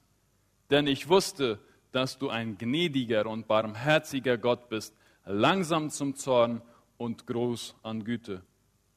denn 0.70 0.88
ich 0.88 1.08
wusste, 1.08 1.60
dass 1.92 2.18
du 2.18 2.30
ein 2.30 2.58
gnädiger 2.58 3.26
und 3.26 3.46
barmherziger 3.46 4.36
Gott 4.36 4.68
bist, 4.68 4.92
langsam 5.24 5.88
zum 5.90 6.16
Zorn 6.16 6.60
und 6.96 7.28
groß 7.28 7.76
an 7.84 8.02
Güte. 8.02 8.42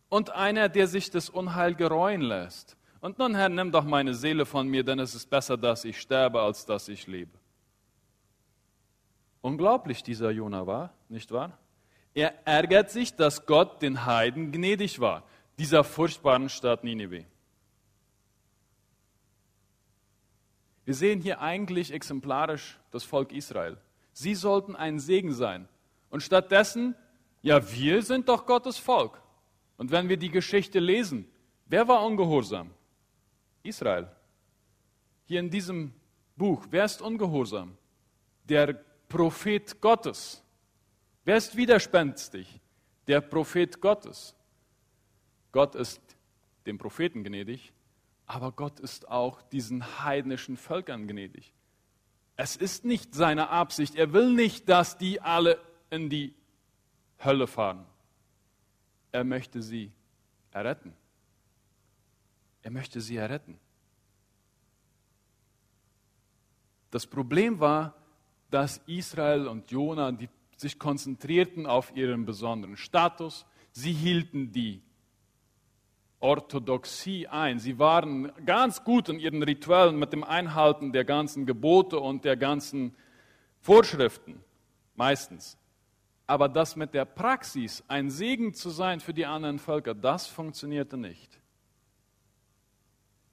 Und 0.10 0.32
einer, 0.32 0.70
der 0.70 0.88
sich 0.88 1.12
das 1.12 1.30
Unheil 1.30 1.76
gereuen 1.76 2.22
lässt. 2.22 2.78
Und 3.00 3.20
nun, 3.20 3.36
Herr, 3.36 3.50
nimm 3.50 3.72
doch 3.72 3.86
meine 3.86 4.16
Seele 4.16 4.48
von 4.48 4.68
mir, 4.68 4.84
denn 4.84 4.98
es 4.98 5.14
ist 5.14 5.30
besser, 5.30 5.56
dass 5.56 5.86
ich 5.86 6.02
sterbe, 6.02 6.42
als 6.42 6.66
dass 6.66 6.88
ich 6.88 7.06
lebe. 7.06 7.41
Unglaublich 9.42 10.04
dieser 10.04 10.32
Jona 10.32 10.68
war, 10.68 10.94
nicht 11.10 11.32
wahr? 11.32 11.58
Er 12.14 12.46
ärgert 12.46 12.92
sich, 12.92 13.16
dass 13.16 13.46
Gott 13.46 13.82
den 13.82 14.06
Heiden 14.06 14.52
gnädig 14.52 15.00
war, 15.00 15.24
dieser 15.58 15.84
furchtbaren 15.84 16.50
Stadt 16.50 16.84
Ninive. 16.84 17.26
Wir 20.86 20.94
sehen 20.94 21.22
hier 21.22 21.42
eigentlich 21.42 21.94
exemplarisch 21.94 22.80
das 22.92 23.04
Volk 23.04 23.32
Israel. 23.32 23.78
Sie 24.14 24.36
sollten 24.36 24.76
ein 24.76 25.00
Segen 25.00 25.34
sein. 25.34 25.68
Und 26.10 26.22
stattdessen, 26.22 26.96
ja, 27.42 27.72
wir 27.72 28.02
sind 28.02 28.28
doch 28.28 28.46
Gottes 28.46 28.78
Volk. 28.78 29.22
Und 29.78 29.92
wenn 29.92 30.10
wir 30.10 30.18
die 30.18 30.30
Geschichte 30.30 30.80
lesen, 30.80 31.28
wer 31.66 31.88
war 31.88 32.04
ungehorsam? 32.06 32.72
Israel. 33.64 34.10
Hier 35.26 35.40
in 35.40 35.50
diesem 35.50 35.94
Buch, 36.36 36.66
wer 36.72 36.86
ist 36.86 37.02
ungehorsam? 37.02 37.78
Der 38.44 38.84
Prophet 39.12 39.82
Gottes. 39.82 40.42
Wer 41.26 41.36
ist 41.36 41.58
widerspenstig? 41.58 42.62
Der 43.08 43.20
Prophet 43.20 43.82
Gottes. 43.82 44.34
Gott 45.52 45.76
ist 45.76 46.02
dem 46.66 46.78
Propheten 46.78 47.26
gnädig, 47.26 47.74
aber 48.26 48.54
Gott 48.54 48.80
ist 48.80 49.10
auch 49.10 49.42
diesen 49.42 50.02
heidnischen 50.02 50.56
Völkern 50.56 51.08
gnädig. 51.08 51.54
Es 52.38 52.56
ist 52.56 52.86
nicht 52.86 53.14
seine 53.14 53.50
Absicht. 53.50 53.96
Er 53.96 54.14
will 54.14 54.34
nicht, 54.34 54.70
dass 54.70 54.98
die 54.98 55.20
alle 55.20 55.60
in 55.90 56.10
die 56.10 56.34
Hölle 57.22 57.48
fahren. 57.48 57.86
Er 59.12 59.26
möchte 59.26 59.62
sie 59.62 59.92
erretten. 60.52 60.94
Er 62.62 62.72
möchte 62.72 63.02
sie 63.02 63.18
erretten. 63.18 63.60
Das 66.92 67.06
Problem 67.06 67.60
war, 67.60 68.01
dass 68.52 68.82
Israel 68.86 69.48
und 69.48 69.72
Jona 69.72 70.12
die 70.12 70.30
sich 70.62 70.80
konzentrierten 70.80 71.66
auf 71.66 71.96
ihren 71.96 72.26
besonderen 72.26 72.78
Status. 72.78 73.46
Sie 73.72 73.92
hielten 73.92 74.52
die 74.52 74.82
Orthodoxie 76.20 77.28
ein. 77.28 77.60
Sie 77.60 77.80
waren 77.80 78.32
ganz 78.46 78.84
gut 78.84 79.10
in 79.10 79.20
ihren 79.20 79.42
Rituellen 79.42 79.98
mit 79.98 80.14
dem 80.14 80.24
Einhalten 80.24 80.92
der 80.94 81.04
ganzen 81.04 81.48
Gebote 81.48 82.00
und 82.00 82.24
der 82.24 82.38
ganzen 82.38 82.96
Vorschriften, 83.60 84.44
meistens. 84.96 85.58
Aber 86.28 86.48
das 86.48 86.76
mit 86.76 86.94
der 86.94 87.06
Praxis, 87.06 87.84
ein 87.88 88.12
Segen 88.12 88.54
zu 88.54 88.70
sein 88.70 89.00
für 89.00 89.14
die 89.14 89.26
anderen 89.26 89.58
Völker, 89.58 89.96
das 89.96 90.28
funktionierte 90.28 90.96
nicht. 90.96 91.40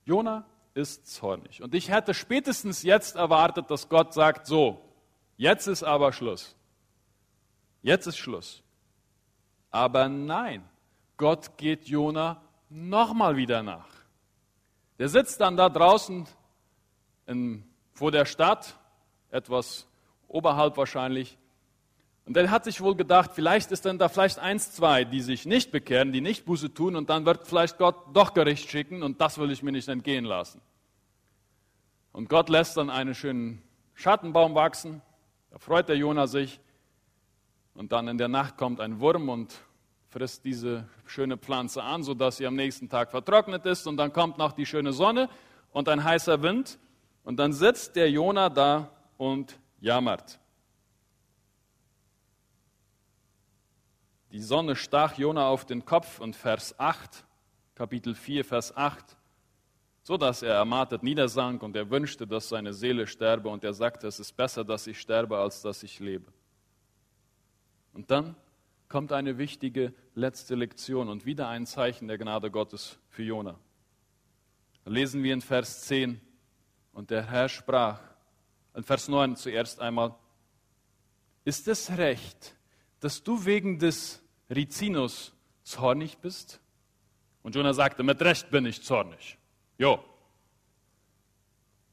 Jona 0.07 0.47
ist 0.73 1.07
zornig. 1.07 1.63
Und 1.63 1.75
ich 1.75 1.91
hätte 1.91 2.15
spätestens 2.15 2.83
jetzt 2.83 3.17
erwartet, 3.17 3.71
dass 3.71 3.91
Gott 3.91 4.15
sagt, 4.15 4.47
so, 4.47 4.88
jetzt 5.39 5.67
ist 5.67 5.83
aber 5.83 6.13
Schluss. 6.13 6.55
Jetzt 7.81 8.07
ist 8.07 8.19
Schluss. 8.19 8.63
Aber 9.71 10.09
nein, 10.11 10.69
Gott 11.17 11.57
geht 11.57 11.87
Jona 11.87 12.43
nochmal 12.69 13.37
wieder 13.37 13.63
nach. 13.63 13.89
Der 14.99 15.09
sitzt 15.09 15.41
dann 15.41 15.57
da 15.57 15.69
draußen 15.69 16.27
in, 17.27 17.65
vor 17.95 18.11
der 18.11 18.27
Stadt, 18.27 18.79
etwas 19.31 19.87
oberhalb 20.27 20.77
wahrscheinlich. 20.77 21.39
Und 22.25 22.37
er 22.37 22.51
hat 22.51 22.65
sich 22.65 22.81
wohl 22.81 22.95
gedacht, 22.95 23.31
vielleicht 23.33 23.73
ist 23.73 23.87
dann 23.87 23.99
da 23.99 24.09
vielleicht 24.09 24.39
eins, 24.39 24.73
zwei, 24.73 25.05
die 25.05 25.23
sich 25.23 25.47
nicht 25.47 25.71
bekehren, 25.71 26.13
die 26.13 26.21
nicht 26.21 26.45
Buße 26.45 26.75
tun, 26.75 26.95
und 26.97 27.09
dann 27.09 27.25
wird 27.25 27.47
vielleicht 27.47 27.79
Gott 27.79 27.97
doch 28.13 28.35
Gericht 28.35 28.69
schicken, 28.69 29.03
und 29.03 29.21
das 29.21 29.39
will 29.39 29.51
ich 29.51 29.63
mir 29.63 29.73
nicht 29.73 29.89
entgehen 29.89 30.25
lassen. 30.25 30.61
Und 32.13 32.29
Gott 32.29 32.49
lässt 32.49 32.77
dann 32.77 32.91
einen 32.91 33.15
schönen 33.15 33.63
Schattenbaum 33.95 34.55
wachsen, 34.55 35.01
da 35.51 35.59
freut 35.59 35.89
der 35.89 35.97
Jona 35.97 36.27
sich, 36.27 36.61
und 37.79 37.93
dann 37.93 38.09
in 38.09 38.19
der 38.19 38.27
Nacht 38.27 38.57
kommt 38.57 38.81
ein 38.81 38.99
Wurm 38.99 39.29
und 39.29 39.55
frisst 40.09 40.45
diese 40.45 40.89
schöne 41.07 41.37
Pflanze 41.37 41.81
an, 41.81 42.03
sodass 42.03 42.39
sie 42.39 42.47
am 42.47 42.57
nächsten 42.57 42.89
Tag 42.89 43.13
vertrocknet 43.13 43.65
ist. 43.67 43.87
Und 43.87 43.99
dann 43.99 44.13
kommt 44.13 44.37
noch 44.37 44.51
die 44.51 44.67
schöne 44.67 44.93
Sonne 44.93 45.29
und 45.71 45.89
ein 45.89 46.03
heißer 46.03 46.43
Wind. 46.43 46.77
Und 47.23 47.37
dann 47.37 47.53
sitzt 47.53 47.95
der 47.95 48.11
Jona 48.11 48.49
da 48.49 48.91
und 49.17 49.61
jammert. 49.79 50.41
Die 54.33 54.41
Sonne 54.41 54.75
stach 54.75 55.17
Jona 55.17 55.47
auf 55.47 55.65
den 55.65 55.85
Kopf 55.85 56.19
und 56.19 56.35
Vers 56.35 56.81
8, 56.81 57.25
Kapitel 57.77 58.17
4, 58.17 58.45
Vers 58.45 58.77
8, 58.77 59.17
so 60.09 60.17
dass 60.17 60.41
er 60.41 60.55
ermattet 60.55 61.03
niedersank 61.03 61.63
und 61.63 61.77
er 61.77 61.91
wünschte, 61.91 62.27
dass 62.27 62.49
seine 62.49 62.73
Seele 62.73 63.07
sterbe 63.07 63.51
und 63.51 63.63
er 63.63 63.75
sagte, 63.75 64.07
es 64.07 64.19
ist 64.19 64.35
besser, 64.35 64.65
dass 64.65 64.87
ich 64.87 64.99
sterbe, 64.99 65.37
als 65.37 65.61
dass 65.61 65.83
ich 65.83 66.01
lebe. 66.01 66.33
Und 67.93 68.11
dann 68.11 68.35
kommt 68.89 69.13
eine 69.13 69.37
wichtige 69.37 69.93
letzte 70.15 70.55
Lektion 70.55 71.11
und 71.11 71.27
wieder 71.27 71.51
ein 71.51 71.67
Zeichen 71.67 72.09
der 72.09 72.17
Gnade 72.17 72.51
Gottes 72.51 72.99
für 73.11 73.23
Jona. 73.23 73.59
Lesen 74.87 75.23
wir 75.23 75.35
in 75.35 75.43
Vers 75.43 75.83
10, 75.83 76.19
und 76.95 77.11
der 77.11 77.31
Herr 77.31 77.51
sprach, 77.51 78.01
in 78.75 78.85
Vers 78.85 79.09
9 79.09 79.37
zuerst 79.37 79.79
einmal, 79.79 80.15
ist 81.45 81.69
es 81.69 81.99
recht, 81.99 82.57
dass 83.01 83.23
du 83.23 83.45
wegen 83.45 83.79
des 83.79 84.23
Rizinus 84.49 85.35
zornig 85.65 86.17
bist? 86.17 86.63
Und 87.43 87.57
Jona 87.57 87.75
sagte, 87.75 88.03
mit 88.03 88.23
Recht 88.23 88.51
bin 88.51 88.65
ich 88.65 88.83
zornig. 88.83 89.39
Jo. 89.79 90.01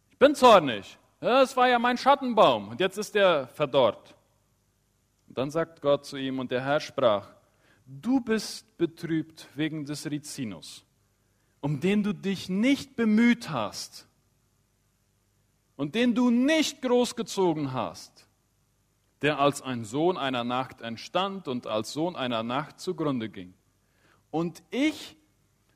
Ich 0.09 0.17
bin 0.17 0.33
zornig. 0.33 0.97
Es 1.19 1.55
war 1.55 1.69
ja 1.69 1.79
mein 1.79 1.97
Schattenbaum 1.97 2.69
und 2.69 2.79
jetzt 2.79 2.97
ist 2.97 3.15
er 3.15 3.47
verdorrt. 3.47 4.15
Und 5.27 5.37
dann 5.37 5.51
sagt 5.51 5.81
Gott 5.81 6.05
zu 6.05 6.17
ihm, 6.17 6.39
und 6.39 6.51
der 6.51 6.63
Herr 6.63 6.79
sprach, 6.79 7.29
du 7.85 8.19
bist 8.21 8.77
betrübt 8.77 9.47
wegen 9.55 9.85
des 9.85 10.09
Rizinus, 10.09 10.83
um 11.61 11.79
den 11.79 12.03
du 12.03 12.13
dich 12.13 12.49
nicht 12.49 12.95
bemüht 12.95 13.49
hast 13.49 14.07
und 15.75 15.95
den 15.95 16.15
du 16.15 16.29
nicht 16.29 16.81
großgezogen 16.81 17.73
hast, 17.73 18.27
der 19.21 19.39
als 19.39 19.61
ein 19.61 19.85
Sohn 19.85 20.17
einer 20.17 20.43
Nacht 20.43 20.81
entstand 20.81 21.47
und 21.47 21.67
als 21.67 21.93
Sohn 21.93 22.15
einer 22.15 22.43
Nacht 22.43 22.79
zugrunde 22.79 23.29
ging. 23.29 23.53
Und 24.31 24.63
ich, 24.71 25.17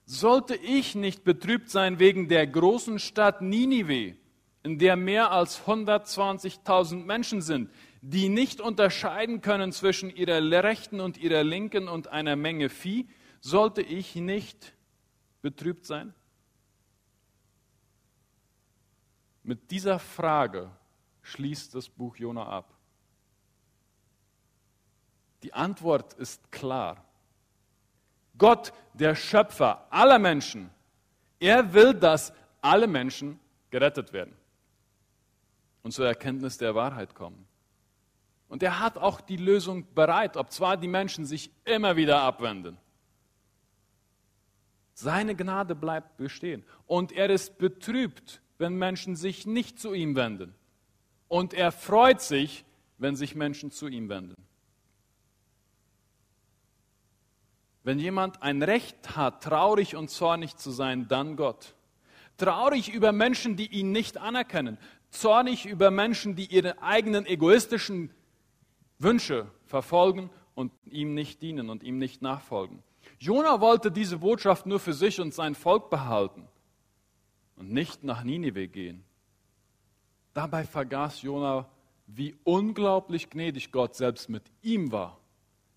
sollte 0.10 0.56
ich 0.56 0.96
nicht 0.96 1.24
betrübt 1.24 1.70
sein 1.70 2.00
wegen 2.00 2.30
der 2.30 2.48
großen 2.48 2.98
Stadt 2.98 3.42
Ninive, 3.42 4.16
in 4.64 4.80
der 4.80 4.96
mehr 4.96 5.30
als 5.30 5.62
120.000 5.68 7.06
Menschen 7.06 7.44
sind, 7.44 7.70
die 8.02 8.28
nicht 8.28 8.60
unterscheiden 8.60 9.42
können 9.42 9.72
zwischen 9.72 10.10
ihrer 10.10 10.42
rechten 10.64 11.00
und 11.00 11.20
ihrer 11.20 11.44
linken 11.44 11.88
und 11.88 12.08
einer 12.08 12.36
Menge 12.36 12.70
Vieh, 12.70 13.08
sollte 13.40 13.84
ich 13.84 14.16
nicht 14.16 14.74
betrübt 15.44 15.86
sein? 15.86 16.16
Mit 19.44 19.70
dieser 19.70 20.00
Frage 20.00 20.72
schließt 21.22 21.76
das 21.76 21.88
Buch 21.88 22.16
Jona 22.16 22.48
ab. 22.48 22.74
Die 25.44 25.54
Antwort 25.54 26.14
ist 26.14 26.52
klar. 26.52 27.06
Gott, 28.40 28.74
der 28.96 29.14
Schöpfer 29.14 29.86
aller 29.92 30.18
Menschen, 30.18 30.72
er 31.40 31.72
will, 31.74 31.94
dass 31.94 32.34
alle 32.62 32.88
Menschen 32.88 33.40
gerettet 33.70 34.12
werden 34.12 34.34
und 35.84 35.92
zur 35.92 36.08
Erkenntnis 36.08 36.58
der 36.58 36.74
Wahrheit 36.74 37.14
kommen. 37.14 37.48
Und 38.48 38.64
er 38.64 38.80
hat 38.80 38.98
auch 38.98 39.22
die 39.22 39.38
Lösung 39.38 39.86
bereit, 39.94 40.36
ob 40.36 40.52
zwar 40.52 40.76
die 40.76 40.88
Menschen 40.88 41.26
sich 41.26 41.52
immer 41.66 41.96
wieder 41.96 42.22
abwenden. 42.22 42.78
Seine 44.94 45.36
Gnade 45.36 45.76
bleibt 45.76 46.18
bestehen. 46.18 46.66
Und 46.86 47.12
er 47.12 47.30
ist 47.30 47.58
betrübt, 47.58 48.42
wenn 48.58 48.76
Menschen 48.76 49.16
sich 49.16 49.46
nicht 49.46 49.80
zu 49.80 49.94
ihm 49.94 50.16
wenden. 50.16 50.56
Und 51.28 51.54
er 51.54 51.72
freut 51.72 52.22
sich, 52.22 52.66
wenn 52.98 53.16
sich 53.16 53.36
Menschen 53.36 53.72
zu 53.72 53.88
ihm 53.88 54.10
wenden. 54.10 54.36
Wenn 57.84 58.00
jemand 58.00 58.42
ein 58.42 58.62
Recht 58.62 59.16
hat, 59.16 59.44
traurig 59.44 59.96
und 59.96 60.10
zornig 60.10 60.58
zu 60.58 60.72
sein, 60.72 61.08
dann 61.08 61.36
Gott. 61.36 61.76
Traurig 62.38 62.94
über 62.94 63.12
Menschen, 63.12 63.56
die 63.56 63.68
ihn 63.68 63.92
nicht 63.92 64.18
anerkennen. 64.18 64.78
Zornig 65.10 65.66
über 65.66 65.92
Menschen, 65.92 66.36
die 66.36 66.46
ihre 66.46 66.82
eigenen 66.82 67.26
egoistischen 67.26 68.12
Wünsche 68.98 69.48
verfolgen 69.66 70.30
und 70.56 70.72
ihm 70.86 71.14
nicht 71.14 71.42
dienen 71.42 71.70
und 71.70 71.84
ihm 71.84 71.98
nicht 71.98 72.22
nachfolgen. 72.22 72.84
Jona 73.18 73.60
wollte 73.60 73.92
diese 73.92 74.20
Botschaft 74.20 74.66
nur 74.66 74.80
für 74.80 74.94
sich 74.94 75.20
und 75.20 75.34
sein 75.34 75.56
Volk 75.56 75.90
behalten 75.90 76.48
und 77.56 77.72
nicht 77.72 78.04
nach 78.04 78.24
Ninive 78.24 78.68
gehen. 78.68 79.04
Dabei 80.34 80.64
vergaß 80.64 81.22
Jona, 81.22 81.70
wie 82.08 82.36
unglaublich 82.44 83.30
gnädig 83.30 83.72
Gott 83.72 83.96
selbst 83.96 84.30
mit 84.30 84.44
ihm 84.62 84.92
war. 84.92 85.20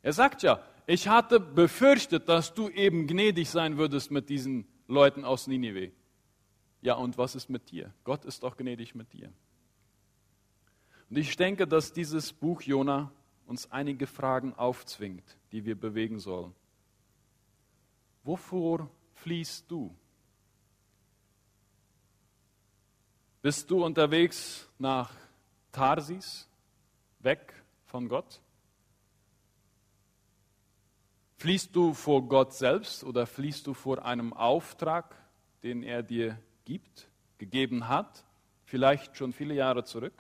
Er 0.03 0.13
sagt 0.13 0.43
ja, 0.43 0.63
ich 0.87 1.09
hatte 1.09 1.41
befürchtet, 1.41 2.29
dass 2.29 2.55
du 2.55 2.69
eben 2.69 3.07
gnädig 3.07 3.49
sein 3.49 3.79
würdest 3.79 4.11
mit 4.11 4.29
diesen 4.29 4.67
Leuten 4.89 5.25
aus 5.25 5.47
Ninive. 5.47 5.93
Ja, 6.81 6.95
und 6.95 7.17
was 7.17 7.35
ist 7.35 7.49
mit 7.49 7.71
dir? 7.71 7.95
Gott 8.05 8.25
ist 8.25 8.45
auch 8.45 8.57
gnädig 8.57 8.95
mit 8.95 9.13
dir. 9.13 9.33
Und 11.09 11.17
ich 11.17 11.37
denke, 11.37 11.67
dass 11.67 11.93
dieses 11.93 12.33
Buch 12.33 12.63
Jona 12.63 13.13
uns 13.47 13.71
einige 13.71 14.07
Fragen 14.07 14.55
aufzwingt, 14.55 15.37
die 15.53 15.65
wir 15.65 15.79
bewegen 15.79 16.19
sollen. 16.19 16.55
Wovor 18.25 18.91
fließt 19.15 19.71
du? 19.71 19.95
Bist 23.43 23.71
du 23.71 23.85
unterwegs 23.85 24.69
nach 24.79 25.13
Tarsis, 25.73 26.49
weg 27.21 27.53
von 27.87 28.09
Gott? 28.09 28.42
Fließt 31.43 31.75
du 31.75 31.93
vor 31.93 32.23
Gott 32.29 32.55
selbst 32.55 33.03
oder 33.03 33.27
fließt 33.27 33.67
du 33.67 33.75
vor 33.75 34.05
einem 34.05 34.33
Auftrag, 34.33 35.17
den 35.65 35.83
er 35.83 36.05
dir 36.05 36.39
gibt, 36.65 37.09
gegeben 37.39 37.89
hat, 37.89 38.23
vielleicht 38.65 39.17
schon 39.17 39.33
viele 39.33 39.55
Jahre 39.55 39.83
zurück? 39.83 40.13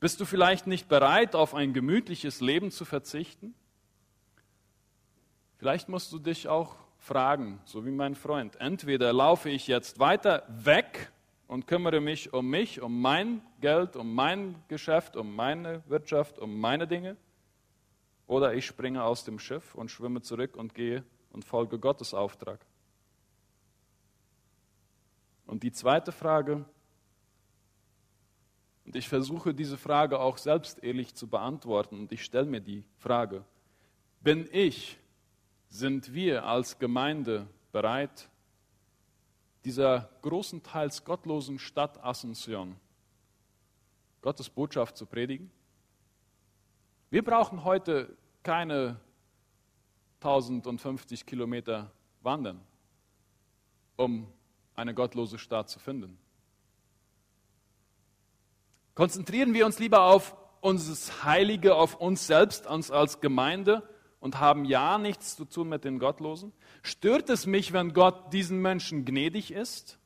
Bist 0.00 0.18
du 0.18 0.24
vielleicht 0.24 0.66
nicht 0.66 0.88
bereit, 0.88 1.36
auf 1.36 1.54
ein 1.54 1.72
gemütliches 1.72 2.40
Leben 2.40 2.72
zu 2.72 2.84
verzichten? 2.84 3.54
Vielleicht 5.56 5.88
musst 5.88 6.12
du 6.12 6.18
dich 6.18 6.48
auch 6.48 6.74
fragen, 6.98 7.60
so 7.64 7.86
wie 7.86 7.92
mein 7.92 8.16
Freund, 8.16 8.56
entweder 8.56 9.12
laufe 9.12 9.50
ich 9.50 9.68
jetzt 9.68 10.00
weiter 10.00 10.42
weg 10.48 11.12
und 11.46 11.68
kümmere 11.68 12.00
mich 12.00 12.32
um 12.32 12.50
mich, 12.50 12.80
um 12.80 13.00
mein 13.00 13.40
Geld, 13.60 13.94
um 13.94 14.16
mein 14.16 14.56
Geschäft, 14.66 15.14
um 15.14 15.32
meine 15.36 15.84
Wirtschaft, 15.86 16.40
um 16.40 16.58
meine 16.58 16.88
Dinge, 16.88 17.16
oder 18.26 18.54
ich 18.54 18.66
springe 18.66 19.02
aus 19.02 19.24
dem 19.24 19.38
Schiff 19.38 19.74
und 19.74 19.90
schwimme 19.90 20.22
zurück 20.22 20.56
und 20.56 20.74
gehe 20.74 21.04
und 21.30 21.44
folge 21.44 21.78
Gottes 21.78 22.14
Auftrag. 22.14 22.64
Und 25.46 25.62
die 25.62 25.72
zweite 25.72 26.12
Frage, 26.12 26.64
und 28.84 28.96
ich 28.96 29.08
versuche 29.08 29.54
diese 29.54 29.76
Frage 29.76 30.18
auch 30.18 30.38
selbst 30.38 30.82
ehrlich 30.82 31.14
zu 31.14 31.28
beantworten 31.28 32.00
und 32.00 32.12
ich 32.12 32.24
stelle 32.24 32.46
mir 32.46 32.60
die 32.60 32.84
Frage, 32.98 33.44
bin 34.20 34.48
ich, 34.52 34.98
sind 35.68 36.12
wir 36.12 36.44
als 36.44 36.78
Gemeinde 36.78 37.46
bereit, 37.70 38.28
dieser 39.64 40.10
großenteils 40.22 41.04
gottlosen 41.04 41.58
Stadt 41.58 42.02
Asunción 42.04 42.74
Gottes 44.20 44.50
Botschaft 44.50 44.96
zu 44.96 45.06
predigen? 45.06 45.50
Wir 47.12 47.22
brauchen 47.22 47.62
heute 47.64 48.16
keine 48.42 48.98
1050 50.22 51.26
Kilometer 51.26 51.92
wandern, 52.22 52.62
um 53.96 54.26
eine 54.74 54.94
gottlose 54.94 55.38
Stadt 55.38 55.68
zu 55.68 55.78
finden. 55.78 56.16
Konzentrieren 58.94 59.52
wir 59.52 59.66
uns 59.66 59.78
lieber 59.78 60.04
auf 60.04 60.34
uns 60.62 61.22
Heilige, 61.22 61.74
auf 61.74 61.96
uns 61.96 62.26
selbst, 62.26 62.66
uns 62.66 62.90
als 62.90 63.20
Gemeinde 63.20 63.86
und 64.18 64.40
haben 64.40 64.64
ja 64.64 64.96
nichts 64.96 65.36
zu 65.36 65.44
tun 65.44 65.68
mit 65.68 65.84
den 65.84 65.98
Gottlosen? 65.98 66.54
Stört 66.80 67.28
es 67.28 67.44
mich, 67.44 67.74
wenn 67.74 67.92
Gott 67.92 68.32
diesen 68.32 68.62
Menschen 68.62 69.04
gnädig 69.04 69.50
ist? 69.50 69.98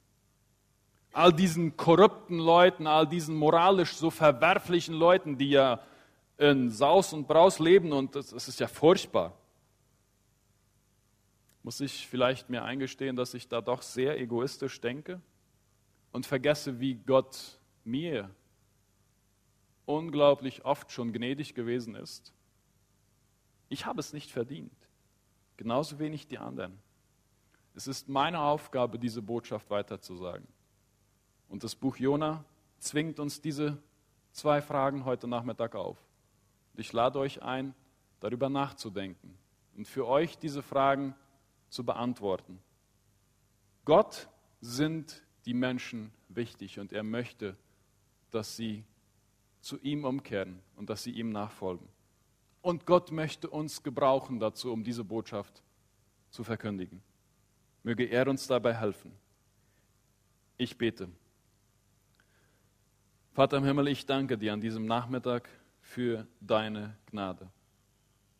All 1.12 1.32
diesen 1.32 1.76
korrupten 1.76 2.40
Leuten, 2.40 2.88
all 2.88 3.06
diesen 3.06 3.36
moralisch 3.36 3.94
so 3.94 4.10
verwerflichen 4.10 4.96
Leuten, 4.96 5.38
die 5.38 5.50
ja 5.50 5.78
in 6.38 6.70
Saus 6.70 7.12
und 7.12 7.27
Braus 7.27 7.59
leben 7.59 7.92
und 7.92 8.14
das, 8.14 8.31
das 8.31 8.49
ist 8.49 8.61
ja 8.61 8.68
furchtbar. 8.68 9.37
Muss 11.62 11.81
ich 11.81 12.07
vielleicht 12.07 12.51
mir 12.51 12.62
eingestehen, 12.62 13.16
dass 13.16 13.35
ich 13.35 13.49
da 13.49 13.61
doch 13.61 13.83
sehr 13.83 14.20
egoistisch 14.20 14.81
denke 14.81 15.20
und 16.12 16.27
vergesse, 16.27 16.79
wie 16.79 16.94
Gott 16.94 17.59
mir 17.85 18.31
unglaublich 19.85 20.64
oft 20.64 20.92
schon 20.92 21.12
gnädig 21.12 21.55
gewesen 21.55 21.94
ist. 21.94 22.33
Ich 23.68 23.87
habe 23.87 24.01
es 24.01 24.12
nicht 24.12 24.31
verdient, 24.31 24.72
genauso 25.57 25.99
wenig 25.99 26.29
die 26.29 26.38
anderen. 26.38 26.79
Es 27.75 27.87
ist 27.87 28.09
meine 28.09 28.40
Aufgabe, 28.40 28.99
diese 28.99 29.22
Botschaft 29.22 29.70
weiterzusagen. 29.70 30.46
Und 31.49 31.64
das 31.64 31.75
Buch 31.75 31.96
Jona 31.96 32.44
zwingt 32.79 33.18
uns 33.20 33.40
diese 33.40 33.79
zwei 34.33 34.62
Fragen 34.62 35.05
heute 35.05 35.29
Nachmittag 35.29 35.75
auf. 35.75 36.05
Und 36.76 36.80
ich 36.80 36.92
lade 36.92 37.18
euch 37.18 37.42
ein, 37.42 37.74
darüber 38.20 38.50
nachzudenken 38.50 39.38
und 39.78 39.88
für 39.88 40.06
euch 40.06 40.36
diese 40.36 40.60
Fragen 40.60 41.14
zu 41.70 41.84
beantworten. 41.84 42.58
Gott 43.86 44.28
sind 44.60 45.24
die 45.46 45.54
Menschen 45.54 46.12
wichtig 46.28 46.78
und 46.78 46.92
er 46.92 47.02
möchte, 47.02 47.56
dass 48.30 48.56
sie 48.56 48.84
zu 49.62 49.78
ihm 49.78 50.04
umkehren 50.04 50.60
und 50.76 50.90
dass 50.90 51.02
sie 51.02 51.12
ihm 51.12 51.30
nachfolgen. 51.30 51.88
Und 52.60 52.84
Gott 52.84 53.10
möchte 53.10 53.48
uns 53.48 53.82
gebrauchen 53.82 54.38
dazu, 54.38 54.70
um 54.70 54.84
diese 54.84 55.02
Botschaft 55.02 55.62
zu 56.28 56.44
verkündigen. 56.44 57.00
Möge 57.84 58.04
er 58.04 58.28
uns 58.28 58.46
dabei 58.48 58.74
helfen. 58.74 59.12
Ich 60.58 60.76
bete. 60.76 61.08
Vater 63.32 63.56
im 63.56 63.64
Himmel, 63.64 63.88
ich 63.88 64.04
danke 64.04 64.36
dir 64.36 64.52
an 64.52 64.60
diesem 64.60 64.84
Nachmittag 64.84 65.48
für 65.87 66.27
deine 66.40 66.96
Gnade. 67.07 67.49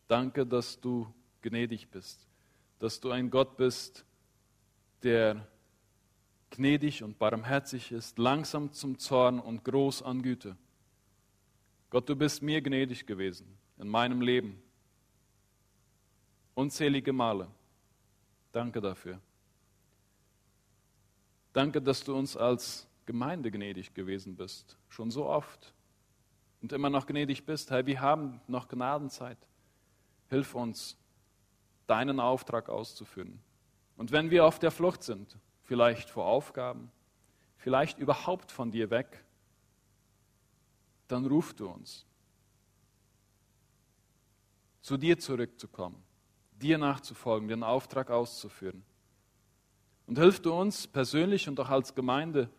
Danke, 0.07 0.45
dass 0.45 0.79
du 0.79 1.11
gnädig 1.41 1.89
bist, 1.89 2.27
dass 2.77 2.99
du 2.99 3.09
ein 3.09 3.29
Gott 3.29 3.55
bist, 3.57 4.05
der 5.01 5.47
gnädig 6.51 7.03
und 7.03 7.17
barmherzig 7.17 7.91
ist, 7.91 8.19
langsam 8.19 8.73
zum 8.73 8.99
Zorn 8.99 9.39
und 9.39 9.63
groß 9.63 10.03
an 10.03 10.21
Güte. 10.21 10.57
Gott, 11.89 12.07
du 12.09 12.15
bist 12.15 12.41
mir 12.41 12.61
gnädig 12.61 13.05
gewesen 13.05 13.47
in 13.77 13.87
meinem 13.87 14.21
Leben. 14.21 14.61
Unzählige 16.53 17.13
Male. 17.13 17.47
Danke 18.51 18.81
dafür. 18.81 19.21
Danke, 21.53 21.81
dass 21.81 22.03
du 22.03 22.13
uns 22.13 22.35
als 22.35 22.87
Gemeinde 23.05 23.49
gnädig 23.49 23.93
gewesen 23.93 24.35
bist. 24.35 24.77
Schon 24.89 25.11
so 25.11 25.25
oft. 25.25 25.73
Und 26.61 26.73
immer 26.73 26.89
noch 26.89 27.05
gnädig 27.05 27.45
bist. 27.45 27.71
Herr, 27.71 27.85
wir 27.85 28.01
haben 28.01 28.41
noch 28.47 28.67
Gnadenzeit. 28.67 29.37
Hilf 30.29 30.55
uns, 30.55 30.97
deinen 31.85 32.19
Auftrag 32.19 32.69
auszuführen. 32.69 33.39
Und 33.95 34.11
wenn 34.11 34.29
wir 34.29 34.45
auf 34.45 34.59
der 34.59 34.71
Flucht 34.71 35.03
sind, 35.03 35.37
vielleicht 35.63 36.09
vor 36.09 36.25
Aufgaben, 36.25 36.91
vielleicht 37.57 37.97
überhaupt 37.97 38.51
von 38.51 38.71
dir 38.71 38.89
weg, 38.89 39.23
dann 41.07 41.25
ruf 41.25 41.53
du 41.53 41.69
uns, 41.69 42.05
zu 44.81 44.97
dir 44.97 45.17
zurückzukommen, 45.17 46.01
dir 46.51 46.77
nachzufolgen, 46.77 47.47
den 47.47 47.63
Auftrag 47.63 48.09
auszuführen. 48.11 48.83
Und 50.05 50.17
hilf 50.17 50.41
du 50.41 50.53
uns 50.53 50.87
persönlich 50.87 51.47
und 51.49 51.59
auch 51.59 51.69
als 51.69 51.95
Gemeinde, 51.95 52.49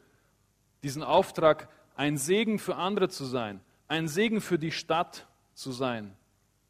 diesen 0.83 1.03
Auftrag 1.03 1.69
ein 1.97 2.17
Segen 2.17 2.59
für 2.59 2.77
andere 2.77 3.09
zu 3.09 3.25
sein, 3.25 3.61
ein 3.89 4.07
Segen 4.07 4.41
für 4.41 4.59
die 4.59 4.71
Stadt 4.71 5.27
zu 5.55 5.73
sein, 5.73 6.15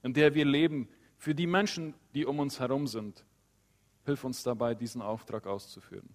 in 0.02 0.14
der 0.14 0.34
wir 0.34 0.44
leben, 0.44 0.88
für 1.16 1.34
die 1.34 1.46
Menschen, 1.46 1.94
die 2.14 2.24
um 2.24 2.38
uns 2.38 2.60
herum 2.60 2.86
sind. 2.86 3.24
Hilf 4.04 4.24
uns 4.24 4.42
dabei, 4.42 4.74
diesen 4.74 5.02
Auftrag 5.02 5.46
auszuführen. 5.46 6.08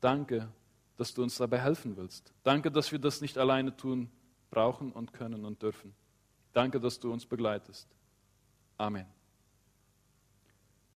Danke, 0.00 0.48
dass 0.96 1.14
du 1.14 1.22
uns 1.22 1.36
dabei 1.36 1.60
helfen 1.60 1.96
willst. 1.96 2.32
Danke, 2.42 2.70
dass 2.70 2.92
wir 2.92 2.98
das 2.98 3.20
nicht 3.20 3.38
alleine 3.38 3.74
tun 3.76 4.10
brauchen 4.50 4.92
und 4.92 5.12
können 5.12 5.44
und 5.44 5.62
dürfen. 5.62 5.94
Danke, 6.52 6.78
dass 6.78 7.00
du 7.00 7.12
uns 7.12 7.24
begleitest. 7.24 7.88
Amen. 8.76 9.06